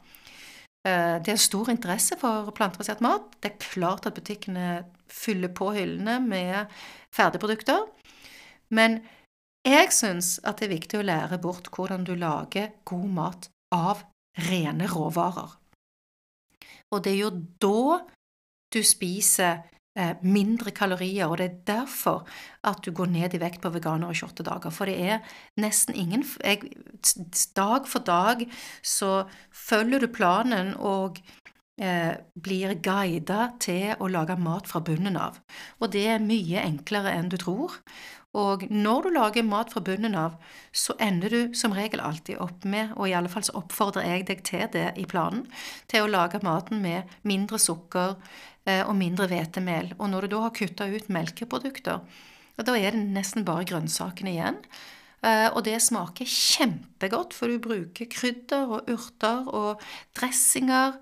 Det 0.86 1.32
er 1.34 1.40
stor 1.42 1.72
interesse 1.72 2.14
for 2.22 2.52
plantebasert 2.54 3.00
mat. 3.02 3.32
Det 3.42 3.50
er 3.50 3.64
klart 3.64 4.06
at 4.06 4.14
butikkene 4.14 4.84
fyller 5.10 5.50
på 5.50 5.72
hyllene 5.74 6.20
med 6.22 6.70
ferdigprodukter. 7.10 7.88
Men 8.70 9.00
jeg 9.66 9.92
syns 9.94 10.36
at 10.46 10.60
det 10.60 10.68
er 10.68 10.76
viktig 10.76 11.00
å 11.00 11.06
lære 11.06 11.40
bort 11.42 11.72
hvordan 11.74 12.06
du 12.06 12.14
lager 12.20 12.76
god 12.88 13.08
mat 13.18 13.48
av 13.74 14.04
rene 14.50 14.88
råvarer. 14.92 15.56
Og 16.94 17.02
det 17.04 17.16
er 17.16 17.24
jo 17.24 17.32
da 17.62 18.02
du 18.76 18.82
spiser 18.86 19.64
eh, 19.98 20.14
mindre 20.22 20.74
kalorier, 20.76 21.28
og 21.28 21.40
det 21.40 21.48
er 21.48 21.58
derfor 21.68 22.26
at 22.68 22.84
du 22.86 22.92
går 22.96 23.10
ned 23.14 23.36
i 23.36 23.42
vekt 23.42 23.64
på 23.64 23.72
veganer 23.74 24.12
i 24.12 24.20
28 24.20 24.46
dager. 24.48 24.74
For 24.76 24.92
det 24.92 25.00
er 25.02 25.40
nesten 25.62 25.96
ingen 25.96 26.26
jeg, 26.44 26.76
Dag 27.56 27.90
for 27.90 28.06
dag 28.06 28.46
så 28.82 29.26
følger 29.54 30.06
du 30.06 30.08
planen 30.14 30.74
og 30.76 31.20
eh, 31.82 32.16
blir 32.36 32.76
guida 32.84 33.52
til 33.62 33.96
å 34.00 34.10
lage 34.12 34.38
mat 34.42 34.70
fra 34.70 34.82
bunnen 34.84 35.18
av. 35.20 35.40
Og 35.80 35.94
det 35.96 36.06
er 36.16 36.24
mye 36.24 36.64
enklere 36.66 37.14
enn 37.16 37.32
du 37.32 37.38
tror. 37.42 37.80
Og 38.36 38.66
når 38.68 39.06
du 39.06 39.14
lager 39.16 39.48
mat 39.48 39.72
fra 39.72 39.82
bunnen 39.86 40.18
av, 40.20 40.36
så 40.76 40.96
ender 41.00 41.32
du 41.32 41.56
som 41.56 41.76
regel 41.76 42.04
alltid 42.04 42.42
opp 42.44 42.66
med, 42.68 42.92
og 42.98 43.08
i 43.08 43.16
alle 43.16 43.32
fall 43.32 43.46
så 43.48 43.56
oppfordrer 43.62 44.10
jeg 44.10 44.26
deg 44.28 44.44
til 44.48 44.66
det 44.74 44.90
i 45.00 45.06
planen, 45.08 45.46
til 45.92 46.04
å 46.04 46.12
lage 46.12 46.44
maten 46.44 46.84
med 46.84 47.16
mindre 47.24 47.60
sukker 47.62 48.18
eh, 48.68 48.84
og 48.84 48.96
mindre 49.00 49.30
hvetemel. 49.32 49.94
Og 50.00 50.12
når 50.12 50.28
du 50.28 50.36
da 50.36 50.44
har 50.48 50.56
kutta 50.58 50.90
ut 50.92 51.08
melkeprodukter, 51.08 52.04
da 52.56 52.76
er 52.76 52.96
det 52.96 53.08
nesten 53.16 53.48
bare 53.48 53.68
grønnsakene 53.68 54.36
igjen. 54.36 54.60
Eh, 55.26 55.48
og 55.52 55.64
det 55.68 55.80
smaker 55.84 56.28
kjempegodt, 56.30 57.36
for 57.36 57.52
du 57.52 57.60
bruker 57.64 58.10
krydder 58.12 58.78
og 58.78 58.92
urter 58.92 59.48
og 59.48 59.84
dressinger. 60.18 61.00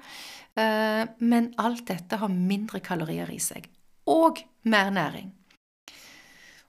Eh, 0.54 1.04
men 1.26 1.54
alt 1.62 1.88
dette 1.90 2.22
har 2.22 2.34
mindre 2.34 2.82
kalorier 2.86 3.30
i 3.34 3.42
seg. 3.42 3.70
Og 4.10 4.44
mer 4.70 4.94
næring. 4.94 5.32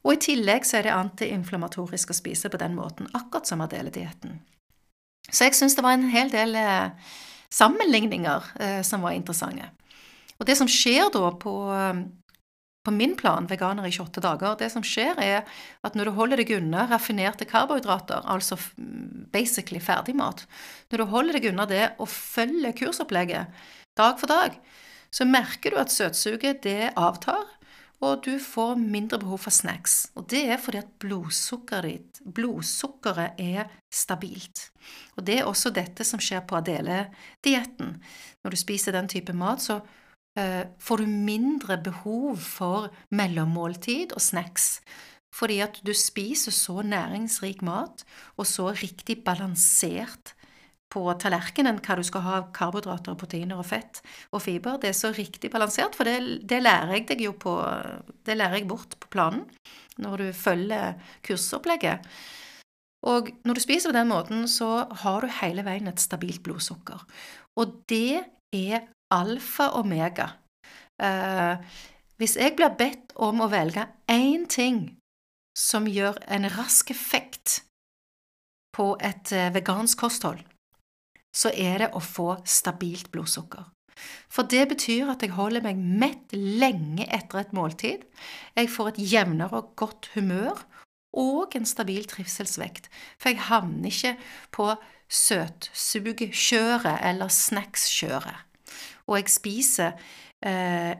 Og 0.04 0.16
i 0.16 0.20
tillegg 0.20 0.66
så 0.68 0.78
er 0.78 0.88
det 0.88 0.96
antiinflamatorisk 0.96 2.12
å 2.12 2.16
spise 2.16 2.50
på 2.52 2.60
den 2.60 2.74
måten, 2.76 3.08
akkurat 3.16 3.48
som 3.48 3.62
Adele-dietten. 3.64 4.36
Så 5.30 5.46
jeg 5.46 5.56
syns 5.56 5.76
det 5.76 5.84
var 5.84 5.96
en 5.96 6.10
hel 6.12 6.28
del 6.32 6.52
eh, 6.60 7.14
sammenligninger 7.52 8.50
eh, 8.60 8.82
som 8.84 9.04
var 9.04 9.16
interessante. 9.16 9.70
Og 10.36 10.44
det 10.48 10.58
som 10.58 10.68
skjer 10.68 11.08
da 11.14 11.30
på, 11.40 11.54
på 12.84 12.92
min 12.92 13.14
plan, 13.16 13.46
veganer 13.48 13.86
i 13.88 13.92
28 13.94 14.20
dager, 14.20 14.56
det 14.60 14.68
som 14.72 14.84
skjer 14.84 15.20
er 15.22 15.60
at 15.86 15.94
når 15.96 16.10
du 16.10 16.16
holder 16.18 16.42
deg 16.42 16.50
unna 16.58 16.88
raffinerte 16.90 17.46
karbohydrater, 17.48 18.26
altså 18.26 18.58
basically 19.32 19.80
ferdigmat, 19.80 20.42
når 20.90 21.00
du 21.00 21.12
holder 21.14 21.38
deg 21.38 21.48
unna 21.52 21.68
det 21.70 21.84
og 22.02 22.10
følger 22.10 22.74
kursopplegget, 22.76 23.62
dag 23.96 24.18
for 24.18 24.28
dag, 24.28 24.58
så 25.14 25.24
merker 25.28 25.70
du 25.70 25.78
at 25.78 25.94
søtsuget 25.94 26.64
det 26.66 26.90
avtar, 26.98 27.46
og 28.04 28.24
du 28.26 28.34
får 28.42 28.76
mindre 28.80 29.18
behov 29.22 29.40
for 29.46 29.54
snacks. 29.54 30.10
Og 30.18 30.26
det 30.30 30.42
er 30.52 30.60
fordi 30.60 30.80
at 30.82 30.92
blodsukkeret 31.00 31.88
ditt, 31.88 32.20
blodsukkeret, 32.36 33.40
er 33.40 33.70
stabilt. 33.92 34.68
Og 35.16 35.24
det 35.26 35.38
er 35.40 35.48
også 35.48 35.72
dette 35.74 36.04
som 36.06 36.20
skjer 36.22 36.44
på 36.48 36.58
Adele-dietten. 36.60 37.96
Når 38.44 38.54
du 38.54 38.60
spiser 38.60 38.96
den 38.96 39.08
type 39.08 39.32
mat, 39.36 39.64
så 39.64 39.80
uh, 39.80 40.62
får 40.78 41.02
du 41.02 41.08
mindre 41.08 41.78
behov 41.80 42.36
for 42.44 42.90
mellommåltid 43.14 44.12
og 44.12 44.22
snacks. 44.22 44.78
Fordi 45.34 45.58
at 45.64 45.80
du 45.82 45.94
spiser 45.96 46.54
så 46.54 46.82
næringsrik 46.86 47.62
mat 47.66 48.04
og 48.36 48.46
så 48.46 48.70
riktig 48.70 49.22
balansert 49.24 50.36
på 50.94 51.02
tallerkenen 51.18 51.80
hva 51.82 51.96
du 51.98 52.04
skal 52.06 52.22
ha 52.22 52.36
av 52.38 52.50
karbohydrater, 52.54 53.16
proteiner 53.18 53.58
og 53.58 53.66
fett 53.66 54.00
og 54.30 54.44
fiber. 54.44 54.78
Det 54.78 54.92
er 54.92 54.98
så 54.98 55.10
riktig 55.14 55.50
balansert, 55.50 55.96
for 55.98 56.06
det, 56.06 56.44
det, 56.46 56.62
lærer 56.62 56.94
jeg 56.94 57.08
deg 57.10 57.24
jo 57.26 57.34
på 57.34 57.56
Det 58.24 58.36
lærer 58.38 58.60
jeg 58.60 58.70
bort 58.70 58.94
på 59.00 59.10
planen 59.10 59.44
når 60.02 60.22
du 60.22 60.28
følger 60.34 60.94
kursopplegget. 61.26 62.06
Og 63.04 63.28
når 63.44 63.58
du 63.58 63.62
spiser 63.62 63.90
på 63.90 63.98
den 63.98 64.08
måten, 64.10 64.46
så 64.48 64.86
har 65.04 65.22
du 65.22 65.34
hele 65.42 65.64
veien 65.66 65.90
et 65.90 66.02
stabilt 66.02 66.42
blodsukker. 66.46 67.02
Og 67.60 67.76
det 67.90 68.24
er 68.54 68.88
alfa 69.14 69.68
og 69.74 69.84
omega. 69.84 70.30
Eh, 71.02 71.60
hvis 72.18 72.36
jeg 72.38 72.56
blir 72.56 72.74
bedt 72.78 73.12
om 73.20 73.42
å 73.44 73.50
velge 73.52 73.86
én 74.10 74.48
ting 74.50 74.96
som 75.58 75.86
gjør 75.90 76.18
en 76.32 76.48
rask 76.56 76.90
effekt 76.94 77.60
på 78.74 78.94
et 79.02 79.30
eh, 79.34 79.52
vegansk 79.54 80.00
kosthold, 80.00 80.40
så 81.34 81.50
er 81.50 81.78
det 81.82 81.90
å 81.94 82.00
få 82.02 82.36
stabilt 82.46 83.10
blodsukker. 83.14 83.64
For 84.30 84.46
det 84.50 84.68
betyr 84.72 85.12
at 85.12 85.22
jeg 85.22 85.34
holder 85.36 85.62
meg 85.64 85.78
mett 85.78 86.34
lenge 86.34 87.06
etter 87.14 87.44
et 87.44 87.54
måltid, 87.56 88.02
jeg 88.56 88.70
får 88.70 88.92
et 88.92 89.02
jevnere 89.14 89.60
og 89.60 89.74
godt 89.78 90.10
humør 90.14 90.64
og 91.14 91.54
en 91.54 91.66
stabil 91.66 92.04
trivselsvekt, 92.10 92.90
for 93.18 93.30
jeg 93.30 93.46
havner 93.46 93.90
ikke 93.90 94.16
på 94.54 94.66
søtsugkjøret 95.14 96.98
eller 97.06 97.30
snackskjøret. 97.30 98.40
Og 99.06 99.20
jeg 99.20 99.30
spiser 99.30 99.92
eh, 100.42 100.94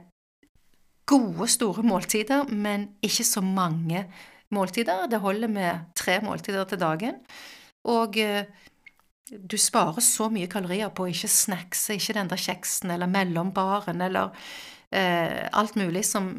gode, 1.08 1.48
store 1.50 1.82
måltider, 1.82 2.46
men 2.52 2.88
ikke 3.02 3.24
så 3.26 3.40
mange 3.44 4.04
måltider. 4.54 5.08
Det 5.10 5.20
holder 5.24 5.48
med 5.48 5.78
tre 5.96 6.20
måltider 6.22 6.64
til 6.68 6.80
dagen. 6.80 7.14
Og 7.90 8.18
eh, 8.20 8.44
du 9.30 9.58
sparer 9.58 10.00
så 10.00 10.28
mye 10.30 10.48
kalorier 10.52 10.90
på 10.92 11.06
å 11.06 11.12
ikke 11.12 11.30
snackse, 11.32 11.96
ikke 11.96 12.16
den 12.18 12.28
der 12.28 12.40
kjeksen 12.40 12.92
eller 12.92 13.08
mellombaren 13.08 14.02
eller 14.04 14.34
eh, 14.90 15.46
alt 15.52 15.78
mulig 15.80 16.04
som 16.04 16.34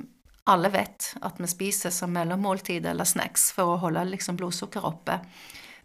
alle 0.46 0.70
vet 0.70 1.16
at 1.26 1.40
vi 1.42 1.50
spiser 1.50 1.94
som 1.94 2.14
mellommåltid 2.14 2.86
eller 2.86 3.08
snacks 3.10 3.50
for 3.56 3.74
å 3.74 3.80
holde 3.82 4.06
liksom 4.12 4.38
blodsukkeret 4.38 4.86
oppe. 4.86 5.18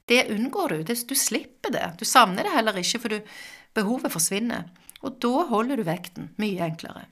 Det 0.04 0.26
unngår 0.34 0.74
du. 0.74 0.92
Du 1.08 1.14
slipper 1.16 1.72
det. 1.72 1.86
Du 1.96 2.04
savner 2.04 2.44
det 2.44 2.52
heller 2.52 2.76
ikke, 2.76 3.00
for 3.00 3.14
du, 3.14 3.32
behovet 3.78 4.12
forsvinner. 4.12 4.68
Og 5.00 5.16
da 5.22 5.46
holder 5.48 5.80
du 5.80 5.86
vekten 5.86 6.28
mye 6.42 6.66
enklere. 6.66 7.06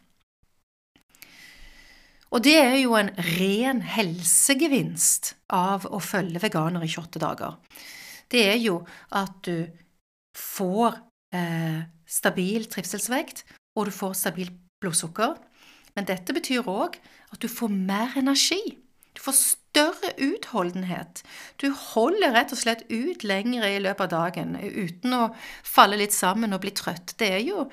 Og 2.29 2.45
det 2.45 2.59
er 2.61 2.75
jo 2.83 2.93
en 2.99 3.15
ren 3.39 3.81
helsegevinst 3.89 5.33
av 5.49 5.87
å 5.89 6.03
følge 6.05 6.43
veganer 6.43 6.85
i 6.85 6.91
28 6.93 7.23
dager 7.23 7.57
det 8.33 8.45
er 8.53 8.59
jo 8.61 8.81
at 9.17 9.37
du 9.47 9.69
får 10.37 10.99
eh, 11.35 11.85
stabil 12.09 12.67
trivselsvekt, 12.71 13.45
og 13.77 13.89
du 13.89 13.95
får 13.95 14.17
stabilt 14.19 14.57
blodsukker. 14.83 15.37
Men 15.97 16.07
dette 16.09 16.35
betyr 16.35 16.69
òg 16.69 16.99
at 17.33 17.41
du 17.43 17.49
får 17.51 17.73
mer 17.73 18.15
energi. 18.21 18.79
Du 19.17 19.23
får 19.25 19.35
større 19.35 20.13
utholdenhet. 20.23 21.25
Du 21.59 21.73
holder 21.75 22.37
rett 22.37 22.53
og 22.55 22.61
slett 22.61 22.85
ut 22.91 23.25
lenger 23.27 23.67
i 23.67 23.81
løpet 23.83 24.07
av 24.07 24.13
dagen 24.13 24.55
uten 24.63 25.17
å 25.17 25.23
falle 25.67 25.99
litt 25.99 26.15
sammen 26.15 26.55
og 26.55 26.63
bli 26.63 26.71
trøtt. 26.77 27.17
Det 27.19 27.33
er 27.41 27.43
jo 27.43 27.67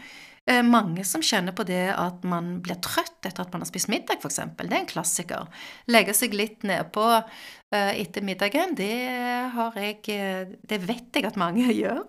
mange 0.62 1.02
som 1.10 1.24
kjenner 1.26 1.56
på 1.58 1.64
det 1.66 1.88
at 1.90 2.26
man 2.28 2.60
blir 2.62 2.78
trøtt 2.84 3.26
etter 3.26 3.42
at 3.42 3.54
man 3.54 3.64
har 3.64 3.70
spist 3.70 3.90
middag, 3.90 4.20
f.eks. 4.22 4.42
Det 4.60 4.68
er 4.68 4.76
en 4.78 4.90
klassiker. 4.90 5.48
Legge 5.90 6.14
seg 6.14 6.36
litt 6.38 6.62
nedpå 6.68 7.06
uh, 7.18 7.94
etter 7.96 8.22
middagen, 8.22 8.76
det 8.78 8.92
jeg 8.94 10.04
eh, 10.14 10.52
Det 10.62 10.80
vet 10.86 11.18
jeg 11.18 11.26
at 11.26 11.40
mange 11.42 11.66
gjør. 11.82 12.04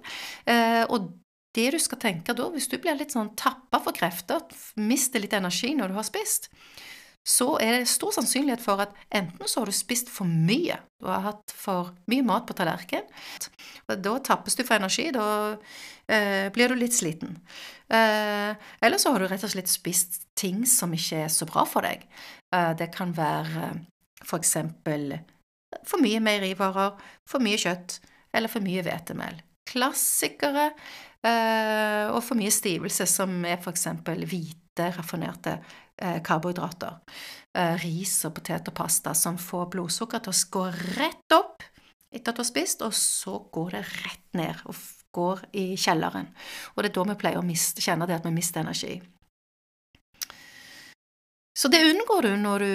Og 0.92 1.08
det 1.56 1.70
du 1.72 1.78
skal 1.80 2.00
tenke 2.02 2.36
da, 2.36 2.50
hvis 2.52 2.68
du 2.68 2.76
blir 2.80 2.98
litt 2.98 3.14
sånn 3.16 3.32
tappa 3.38 3.80
for 3.80 3.96
krefter, 3.96 4.44
mister 4.76 5.22
litt 5.22 5.36
energi 5.36 5.72
når 5.76 5.92
du 5.92 5.98
har 5.98 6.06
spist, 6.06 6.50
så 7.26 7.56
er 7.58 7.80
det 7.80 7.90
stor 7.90 8.12
sannsynlighet 8.14 8.62
for 8.62 8.84
at 8.84 8.92
enten 9.14 9.48
så 9.50 9.62
har 9.62 9.70
du 9.70 9.74
spist 9.74 10.12
for 10.12 10.28
mye, 10.28 10.76
du 11.02 11.08
har 11.10 11.24
hatt 11.24 11.54
for 11.56 11.90
mye 12.10 12.22
mat 12.26 12.46
på 12.46 12.54
tallerkenen, 12.54 13.08
da 13.94 14.18
tappes 14.18 14.56
du 14.58 14.64
for 14.66 14.76
energi, 14.80 15.10
da 15.14 15.56
eh, 16.10 16.50
blir 16.54 16.72
du 16.72 16.78
litt 16.78 16.94
sliten. 16.96 17.36
Eh, 17.86 18.50
eller 18.82 18.98
så 18.98 19.12
har 19.14 19.22
du 19.22 19.28
rett 19.30 19.46
og 19.46 19.52
slett 19.52 19.70
spist 19.70 20.24
ting 20.38 20.64
som 20.66 20.94
ikke 20.94 21.22
er 21.26 21.32
så 21.32 21.46
bra 21.46 21.62
for 21.68 21.86
deg. 21.86 22.02
Eh, 22.54 22.72
det 22.78 22.90
kan 22.96 23.14
være 23.14 23.70
eh, 23.70 23.80
for 24.26 24.42
eksempel 24.42 25.12
for 25.86 26.02
mye 26.02 26.18
meierivarer, 26.24 26.96
for 27.28 27.42
mye 27.44 27.58
kjøtt 27.60 28.00
eller 28.34 28.50
for 28.50 28.64
mye 28.64 28.82
hvetemel. 28.82 29.38
Klassikere 29.70 30.70
eh, 31.22 32.06
og 32.10 32.22
for 32.26 32.38
mye 32.38 32.54
stivelse, 32.54 33.06
som 33.10 33.38
er 33.46 33.60
for 33.62 33.74
eksempel 33.74 34.26
hvite, 34.26 34.90
raffinerte 34.98 35.60
eh, 36.02 36.18
karbohydrater. 36.26 37.02
Ris 37.80 38.18
og 38.28 38.34
potet 38.36 38.66
og 38.68 38.74
pasta 38.76 39.14
som 39.16 39.38
får 39.40 39.70
blodsukker 39.72 40.20
til 40.20 40.34
å 40.34 40.48
gå 40.52 40.64
rett 40.98 41.32
opp 41.32 41.45
etter 42.14 42.32
at 42.32 42.38
du 42.38 42.42
har 42.42 42.48
spist, 42.48 42.84
og 42.86 42.94
så 42.96 43.38
går 43.52 43.76
det 43.76 43.82
rett 43.88 44.38
ned 44.38 44.62
og 44.70 44.78
går 45.16 45.44
i 45.56 45.66
kjelleren. 45.80 46.28
Og 46.74 46.82
det 46.82 46.90
er 46.90 46.96
da 46.98 47.04
vi 47.10 47.20
pleier 47.20 47.40
å 47.40 47.46
miste, 47.46 47.84
kjenne 47.84 48.08
det 48.08 48.18
at 48.18 48.26
vi 48.26 48.34
mister 48.34 48.62
energi. 48.62 48.98
Så 51.56 51.70
det 51.72 51.86
unngår 51.88 52.26
du 52.26 52.32
når 52.36 52.64
du 52.64 52.72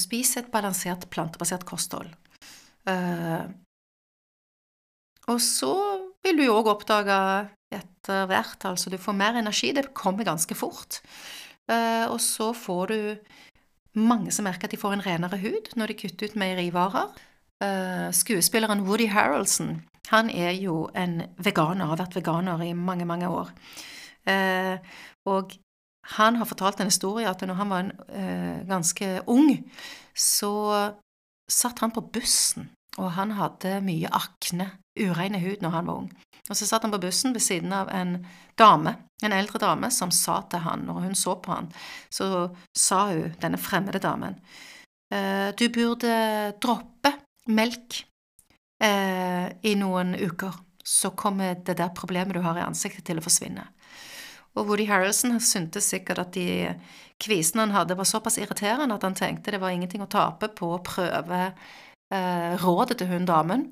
spiser 0.00 0.42
et 0.42 0.52
balansert, 0.52 1.04
plantebasert 1.12 1.66
kosthold. 1.68 2.08
Uh, 2.88 3.44
og 5.30 5.38
så 5.44 5.74
vil 6.24 6.40
du 6.40 6.46
jo 6.46 6.56
òg 6.56 6.70
oppdage 6.72 7.18
etter 7.72 8.26
hvert, 8.30 8.64
altså 8.68 8.90
du 8.90 8.98
får 9.00 9.16
mer 9.16 9.36
energi, 9.38 9.70
det 9.76 9.92
kommer 9.96 10.26
ganske 10.26 10.56
fort. 10.56 11.02
Uh, 11.70 12.08
og 12.08 12.18
så 12.24 12.50
får 12.56 12.94
du 12.94 12.98
mange 14.00 14.32
som 14.32 14.48
merker 14.48 14.66
at 14.66 14.72
de 14.72 14.80
får 14.80 14.96
en 14.96 15.04
renere 15.04 15.38
hud 15.42 15.74
når 15.76 15.92
de 15.92 15.98
kutter 16.00 16.32
ut 16.32 16.40
meierivarer. 16.40 17.12
Uh, 17.62 18.10
skuespilleren 18.10 18.82
Woody 18.88 19.06
Harroldson 19.06 19.82
han 20.10 20.28
er 20.30 20.50
jo 20.58 20.88
en 20.98 21.22
veganer, 21.40 21.86
har 21.86 22.00
vært 22.00 22.16
veganer 22.18 22.60
i 22.66 22.72
mange, 22.76 23.06
mange 23.08 23.28
år. 23.30 23.52
Uh, 24.26 24.76
og 25.30 25.54
han 26.18 26.36
har 26.36 26.48
fortalt 26.50 26.82
en 26.82 26.90
historie 26.90 27.30
at 27.30 27.44
når 27.46 27.54
han 27.54 27.70
var 27.70 27.84
en, 27.84 27.92
ganske 28.66 29.08
ung, 29.30 29.52
så 30.18 30.50
satt 31.50 31.78
han 31.78 31.94
på 31.94 32.02
bussen, 32.12 32.66
og 32.98 33.12
han 33.14 33.36
hadde 33.38 33.78
mye 33.86 34.10
akne, 34.10 34.72
ureine 34.98 35.38
hud, 35.40 35.62
når 35.62 35.76
han 35.76 35.86
var 35.86 36.00
ung. 36.02 36.10
Og 36.50 36.58
så 36.58 36.66
satt 36.66 36.82
han 36.82 36.92
på 36.92 37.00
bussen 37.00 37.32
ved 37.32 37.40
siden 37.44 37.72
av 37.72 37.90
en 37.94 38.16
dame, 38.58 38.96
en 39.22 39.32
eldre 39.32 39.60
dame, 39.62 39.90
som 39.94 40.10
sa 40.10 40.40
til 40.50 40.64
han, 40.66 40.82
når 40.88 41.06
hun 41.06 41.14
så 41.14 41.36
på 41.38 41.54
han, 41.54 41.70
så 42.10 42.48
sa 42.76 43.06
hun, 43.12 43.36
denne 43.42 43.60
fremmede 43.62 44.02
damen, 44.02 44.38
«Eh, 45.12 45.52
du 45.52 45.66
burde 45.68 46.12
droppe 46.62 47.12
melk 47.50 48.02
eh, 48.82 49.48
i 49.66 49.74
noen 49.78 50.14
uker, 50.18 50.54
så 50.84 51.12
kommer 51.18 51.54
det 51.54 51.78
der 51.78 51.94
problemet 51.94 52.36
du 52.36 52.42
har 52.44 52.58
i 52.58 52.66
ansiktet 52.66 53.06
til 53.06 53.20
å 53.20 53.24
forsvinne. 53.24 53.66
Og 54.52 54.68
Woody 54.68 54.84
Harrison 54.90 55.38
syntes 55.40 55.88
sikkert 55.88 56.20
at 56.26 56.34
de 56.36 56.74
kvisene 57.22 57.64
han 57.64 57.76
hadde, 57.76 57.96
var 57.96 58.08
såpass 58.08 58.36
irriterende 58.40 58.98
at 58.98 59.06
han 59.06 59.16
tenkte 59.16 59.54
det 59.54 59.62
var 59.62 59.72
ingenting 59.72 60.02
å 60.04 60.10
tape 60.10 60.50
på 60.52 60.74
å 60.74 60.82
prøve 60.84 61.44
eh, 62.12 62.52
rådet 62.60 62.98
til 63.00 63.12
hun 63.14 63.28
damen. 63.28 63.70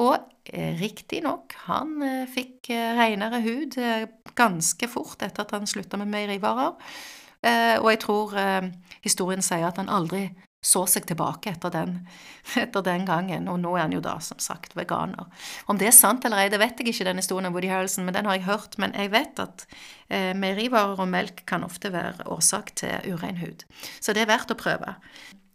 Og 0.00 0.16
eh, 0.48 0.78
riktignok, 0.80 1.56
han 1.66 1.98
eh, 2.06 2.22
fikk 2.30 2.70
eh, 2.72 2.94
renere 2.96 3.42
hud 3.44 3.76
eh, 3.76 4.06
ganske 4.38 4.88
fort 4.88 5.20
etter 5.20 5.44
at 5.44 5.52
han 5.52 5.68
slutta 5.68 6.00
med 6.00 6.08
meierivarer. 6.14 6.78
Eh, 7.42 7.76
og 7.82 7.90
jeg 7.90 8.00
tror 8.06 8.36
eh, 8.38 8.70
historien 9.04 9.44
sier 9.44 9.68
at 9.68 9.82
han 9.82 9.92
aldri 9.92 10.30
så 10.62 10.84
seg 10.86 11.08
tilbake 11.08 11.50
etter 11.50 11.72
den, 11.74 11.96
etter 12.62 12.84
den, 12.86 13.06
gangen, 13.08 13.48
og 13.50 13.58
nå 13.62 13.74
er 13.76 13.86
han 13.86 13.96
jo 13.96 14.02
da, 14.04 14.14
som 14.22 14.38
sagt, 14.42 14.76
veganer. 14.78 15.26
Om 15.66 15.80
det 15.80 15.90
er 15.90 15.96
sant 15.96 16.24
eller 16.28 16.44
ei, 16.44 16.52
det 16.52 16.62
vet 16.62 16.78
jeg 16.78 16.92
ikke, 16.92 17.08
den 17.10 17.20
historien 17.22 17.50
om 17.50 17.56
Woody 17.56 17.70
Harrelson, 17.72 18.06
men 18.06 18.16
den 18.16 18.30
har 18.30 18.38
jeg 18.38 18.46
hørt. 18.46 18.78
Men 18.82 18.94
jeg 18.96 19.12
vet 19.12 19.42
at 19.42 19.66
eh, 20.08 20.32
meierivarer 20.38 21.02
og 21.02 21.10
melk 21.10 21.44
kan 21.50 21.66
ofte 21.66 21.92
være 21.92 22.28
årsak 22.30 22.74
til 22.78 23.12
urein 23.12 23.42
hud. 23.42 23.66
Så 24.00 24.14
det 24.14 24.24
er 24.24 24.32
verdt 24.32 24.54
å 24.54 24.58
prøve. 24.58 24.96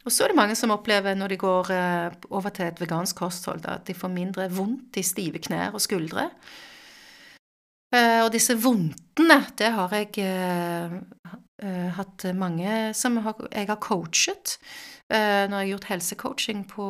Og 0.07 0.13
så 0.13 0.23
er 0.23 0.31
det 0.31 0.39
mange 0.39 0.55
som 0.55 0.71
opplever 0.71 1.17
når 1.19 1.33
de 1.33 1.41
går 1.41 1.73
eh, 1.75 2.17
over 2.31 2.53
til 2.55 2.69
et 2.69 2.79
vegansk 2.79 3.23
kosthold, 3.23 3.65
at 3.67 3.87
de 3.87 3.95
får 3.97 4.11
mindre 4.13 4.51
vondt 4.55 4.99
i 4.99 5.03
stive 5.07 5.41
knær 5.43 5.75
og 5.75 5.83
skuldre. 5.83 6.29
Eh, 7.95 8.21
og 8.25 8.31
disse 8.33 8.55
vondtene, 8.59 9.39
det 9.59 9.71
har 9.71 9.93
jeg 9.95 10.19
eh, 10.19 10.95
eh, 11.63 11.89
hatt 11.95 12.25
mange 12.35 12.91
som 12.97 13.19
har, 13.23 13.39
jeg 13.47 13.69
har 13.69 13.79
coachet. 13.83 14.57
Eh, 15.07 15.45
jeg 15.47 15.53
har 15.53 15.69
gjort 15.69 15.87
helsecoaching 15.87 16.65
på 16.67 16.85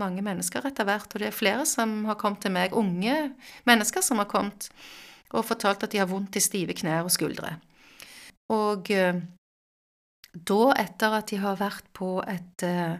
mange 0.00 0.24
mennesker 0.24 0.64
etter 0.64 0.88
hvert. 0.88 1.10
Og 1.12 1.20
det 1.20 1.28
er 1.28 1.36
flere 1.36 1.66
som 1.68 2.04
har 2.08 2.18
kommet 2.20 2.40
til 2.44 2.54
meg, 2.54 2.72
unge 2.72 3.34
mennesker 3.68 4.04
som 4.04 4.22
har 4.22 4.30
kommet 4.30 4.70
og 5.34 5.44
fortalt 5.48 5.82
at 5.82 5.92
de 5.92 5.98
har 5.98 6.08
vondt 6.08 6.36
i 6.38 6.42
stive 6.42 6.76
knær 6.78 7.08
og 7.08 7.12
skuldre. 7.12 7.56
Og 8.54 8.90
eh, 8.94 9.18
da, 10.34 10.62
etter 10.78 11.18
at 11.18 11.30
de 11.30 11.40
har 11.42 11.60
vært 11.60 11.86
på 11.96 12.16
et 12.22 12.64
eh, 12.66 12.96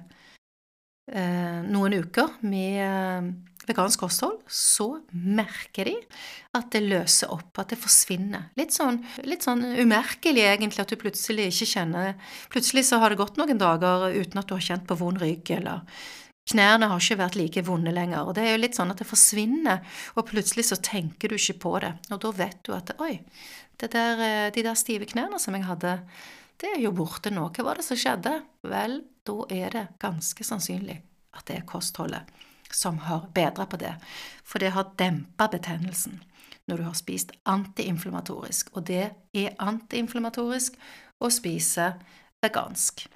noen 1.69 1.99
uker 2.01 2.39
med 2.49 3.35
vegansk 3.69 4.03
kosthold, 4.05 4.41
så 4.49 4.89
merker 5.13 5.89
de 5.91 5.95
at 6.55 6.71
det 6.75 6.83
løser 6.85 7.33
opp, 7.35 7.51
at 7.61 7.73
det 7.73 7.79
forsvinner. 7.81 8.51
Litt 8.59 8.75
sånn, 8.77 9.01
litt 9.27 9.47
sånn 9.47 9.65
umerkelig, 9.81 10.45
egentlig, 10.53 10.85
at 10.85 10.93
du 10.93 11.01
plutselig 11.01 11.49
ikke 11.51 11.71
kjenner 11.75 12.13
Plutselig 12.53 12.85
så 12.89 13.01
har 13.03 13.11
det 13.11 13.19
gått 13.19 13.39
noen 13.41 13.59
dager 13.59 14.11
uten 14.15 14.41
at 14.41 14.49
du 14.49 14.55
har 14.57 14.67
kjent 14.69 14.87
på 14.89 14.99
vond 15.01 15.19
rygg, 15.21 15.51
eller 15.57 15.83
knærne 16.53 16.89
har 16.91 17.03
ikke 17.03 17.21
vært 17.23 17.39
like 17.41 17.65
vonde 17.67 17.93
lenger. 17.95 18.29
Og 18.29 18.37
det 18.37 18.45
er 18.45 18.55
jo 18.55 18.63
litt 18.63 18.79
sånn 18.79 18.93
at 18.93 19.01
det 19.01 19.09
forsvinner, 19.09 19.83
og 20.15 20.29
plutselig 20.29 20.69
så 20.71 20.79
tenker 20.79 21.33
du 21.33 21.39
ikke 21.39 21.59
på 21.65 21.75
det. 21.85 21.95
Og 22.13 22.23
da 22.23 22.33
vet 22.37 22.61
du 22.67 22.75
at 22.77 22.95
oi, 23.03 23.17
der, 23.81 24.21
eh, 24.23 24.51
de 24.55 24.65
der 24.65 24.79
stive 24.79 25.09
knærne 25.11 25.41
som 25.43 25.57
jeg 25.57 25.67
hadde, 25.67 25.99
det 26.63 26.77
er 26.77 26.81
jo 26.85 26.95
borte 26.95 27.33
nå. 27.35 27.49
Hva 27.51 27.67
var 27.67 27.81
det 27.81 27.87
som 27.87 27.99
skjedde? 27.99 28.39
Vel, 28.71 29.01
da 29.27 29.39
er 29.51 29.75
det 29.75 29.87
ganske 30.03 30.47
sannsynlig 30.47 31.01
at 31.35 31.49
det 31.49 31.59
er 31.59 31.69
kostholdet 31.69 32.44
som 32.75 32.99
har 33.07 33.29
bedra 33.35 33.67
på 33.71 33.79
det. 33.81 33.95
For 34.45 34.63
det 34.63 34.75
har 34.75 34.93
dempa 34.99 35.49
betennelsen 35.53 36.21
når 36.69 36.81
du 36.81 36.85
har 36.87 36.97
spist 36.97 37.33
antiinflamatorisk, 37.45 38.71
Og 38.73 38.87
det 38.89 39.11
er 39.35 39.57
antiinflamatorisk 39.59 40.79
å 41.21 41.31
spise 41.31 41.93
vegansk. 42.45 43.07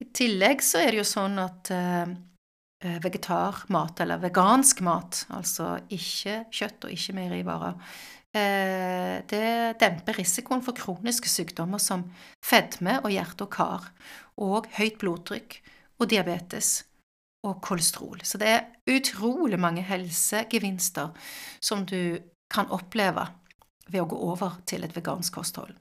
I 0.00 0.10
tillegg 0.12 0.62
så 0.64 0.82
er 0.82 0.92
det 0.92 1.00
jo 1.00 1.06
sånn 1.08 1.38
at 1.40 1.70
eh, 1.72 2.04
eh, 2.84 2.98
vegetarmat, 3.00 4.00
eller 4.04 4.20
vegansk 4.20 4.82
mat, 4.84 5.24
altså 5.32 5.78
ikke 5.88 6.44
kjøtt 6.52 6.84
og 6.84 6.96
ikke 6.96 7.16
meierivarer, 7.16 7.78
eh, 8.34 9.16
det 9.30 9.78
demper 9.80 10.20
risikoen 10.20 10.64
for 10.66 10.76
kroniske 10.76 11.30
sykdommer 11.30 11.80
som 11.80 12.10
fedme 12.44 12.98
og 13.02 13.12
hjerte 13.14 13.46
og 13.46 13.54
kar, 13.54 13.88
og 14.36 14.68
høyt 14.76 14.98
blodtrykk 15.00 15.62
og 16.02 16.10
diabetes 16.10 16.82
og 17.44 17.60
kolesterol. 17.64 18.20
Så 18.24 18.40
det 18.40 18.50
er 18.50 18.66
utrolig 18.90 19.60
mange 19.60 19.84
helsegevinster 19.84 21.12
som 21.60 21.84
du 21.86 22.18
kan 22.52 22.70
oppleve 22.72 23.26
ved 23.88 24.02
å 24.02 24.08
gå 24.08 24.18
over 24.32 24.60
til 24.68 24.84
et 24.84 24.94
vegansk 24.96 25.36
kosthold. 25.36 25.74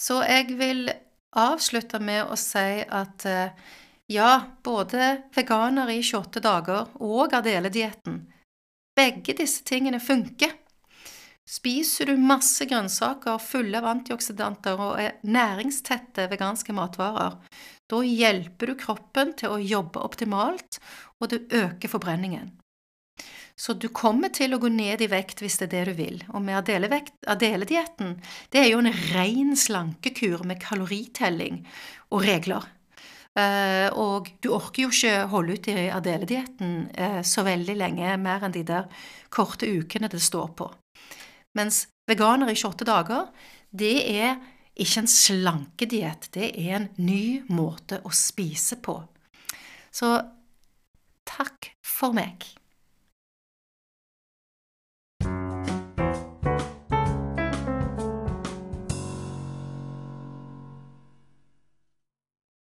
Så 0.00 0.22
jeg 0.24 0.56
vil 0.56 0.88
avslutte 1.36 2.00
med 2.02 2.24
å 2.24 2.36
si 2.40 2.82
at 2.82 3.26
eh, 3.28 3.52
ja, 4.10 4.30
både 4.64 5.12
veganer 5.36 5.92
i 5.92 6.00
28 6.02 6.42
dager 6.42 6.88
og 7.04 7.36
Adele-dietten, 7.36 8.24
begge 8.96 9.36
disse 9.38 9.62
tingene 9.64 10.00
funker. 10.02 10.56
Spiser 11.50 12.10
du 12.10 12.16
masse 12.18 12.66
grønnsaker 12.70 13.40
fulle 13.42 13.78
av 13.80 13.88
antioksidanter 13.90 14.80
og 14.82 14.98
er 15.02 15.16
næringstette 15.26 16.28
veganske 16.30 16.74
matvarer, 16.74 17.38
da 17.90 18.00
hjelper 18.06 18.70
du 18.70 18.78
kroppen 18.78 19.34
til 19.38 19.54
å 19.54 19.60
jobbe 19.62 20.02
optimalt, 20.06 20.78
og 21.20 21.32
du 21.32 21.38
øker 21.42 21.90
forbrenningen. 21.90 22.52
Så 23.60 23.74
du 23.76 23.90
kommer 23.92 24.32
til 24.32 24.54
å 24.56 24.60
gå 24.62 24.70
ned 24.72 25.02
i 25.04 25.10
vekt 25.10 25.42
hvis 25.42 25.58
det 25.60 25.66
er 25.68 25.72
det 25.72 25.82
du 25.90 25.98
vil. 25.98 26.20
Og 26.32 26.40
med 26.40 26.56
Adele-dietten, 26.56 28.14
det 28.48 28.62
er 28.62 28.70
jo 28.70 28.80
en 28.80 28.94
ren 29.12 29.52
slankekur 29.58 30.46
med 30.48 30.62
kaloritelling 30.62 31.66
og 32.08 32.24
regler. 32.24 32.64
Uh, 33.36 33.86
og 34.00 34.30
du 34.42 34.48
orker 34.56 34.86
jo 34.86 34.90
ikke 34.90 35.28
holde 35.30 35.54
ut 35.54 35.68
i 35.70 35.74
Adele-dietten 35.92 36.72
uh, 36.96 37.20
så 37.22 37.44
veldig 37.46 37.76
lenge, 37.78 38.16
mer 38.18 38.46
enn 38.46 38.56
de 38.56 38.64
der 38.66 38.88
korte 39.30 39.68
ukene 39.68 40.08
det 40.10 40.22
står 40.24 40.48
på. 40.58 40.70
Mens 41.58 41.84
veganer 42.10 42.50
i 42.50 42.56
28 42.56 42.88
dager, 42.88 43.28
det 43.70 43.96
er 44.08 44.40
ikke 44.80 45.02
en 45.02 45.10
slankediett, 45.10 46.30
det 46.34 46.52
er 46.56 46.76
en 46.78 46.88
ny 47.00 47.42
måte 47.52 48.00
å 48.04 48.12
spise 48.14 48.80
på. 48.82 48.96
Så 49.92 50.14
takk 51.28 51.72
for 51.84 52.16
meg. 52.16 52.46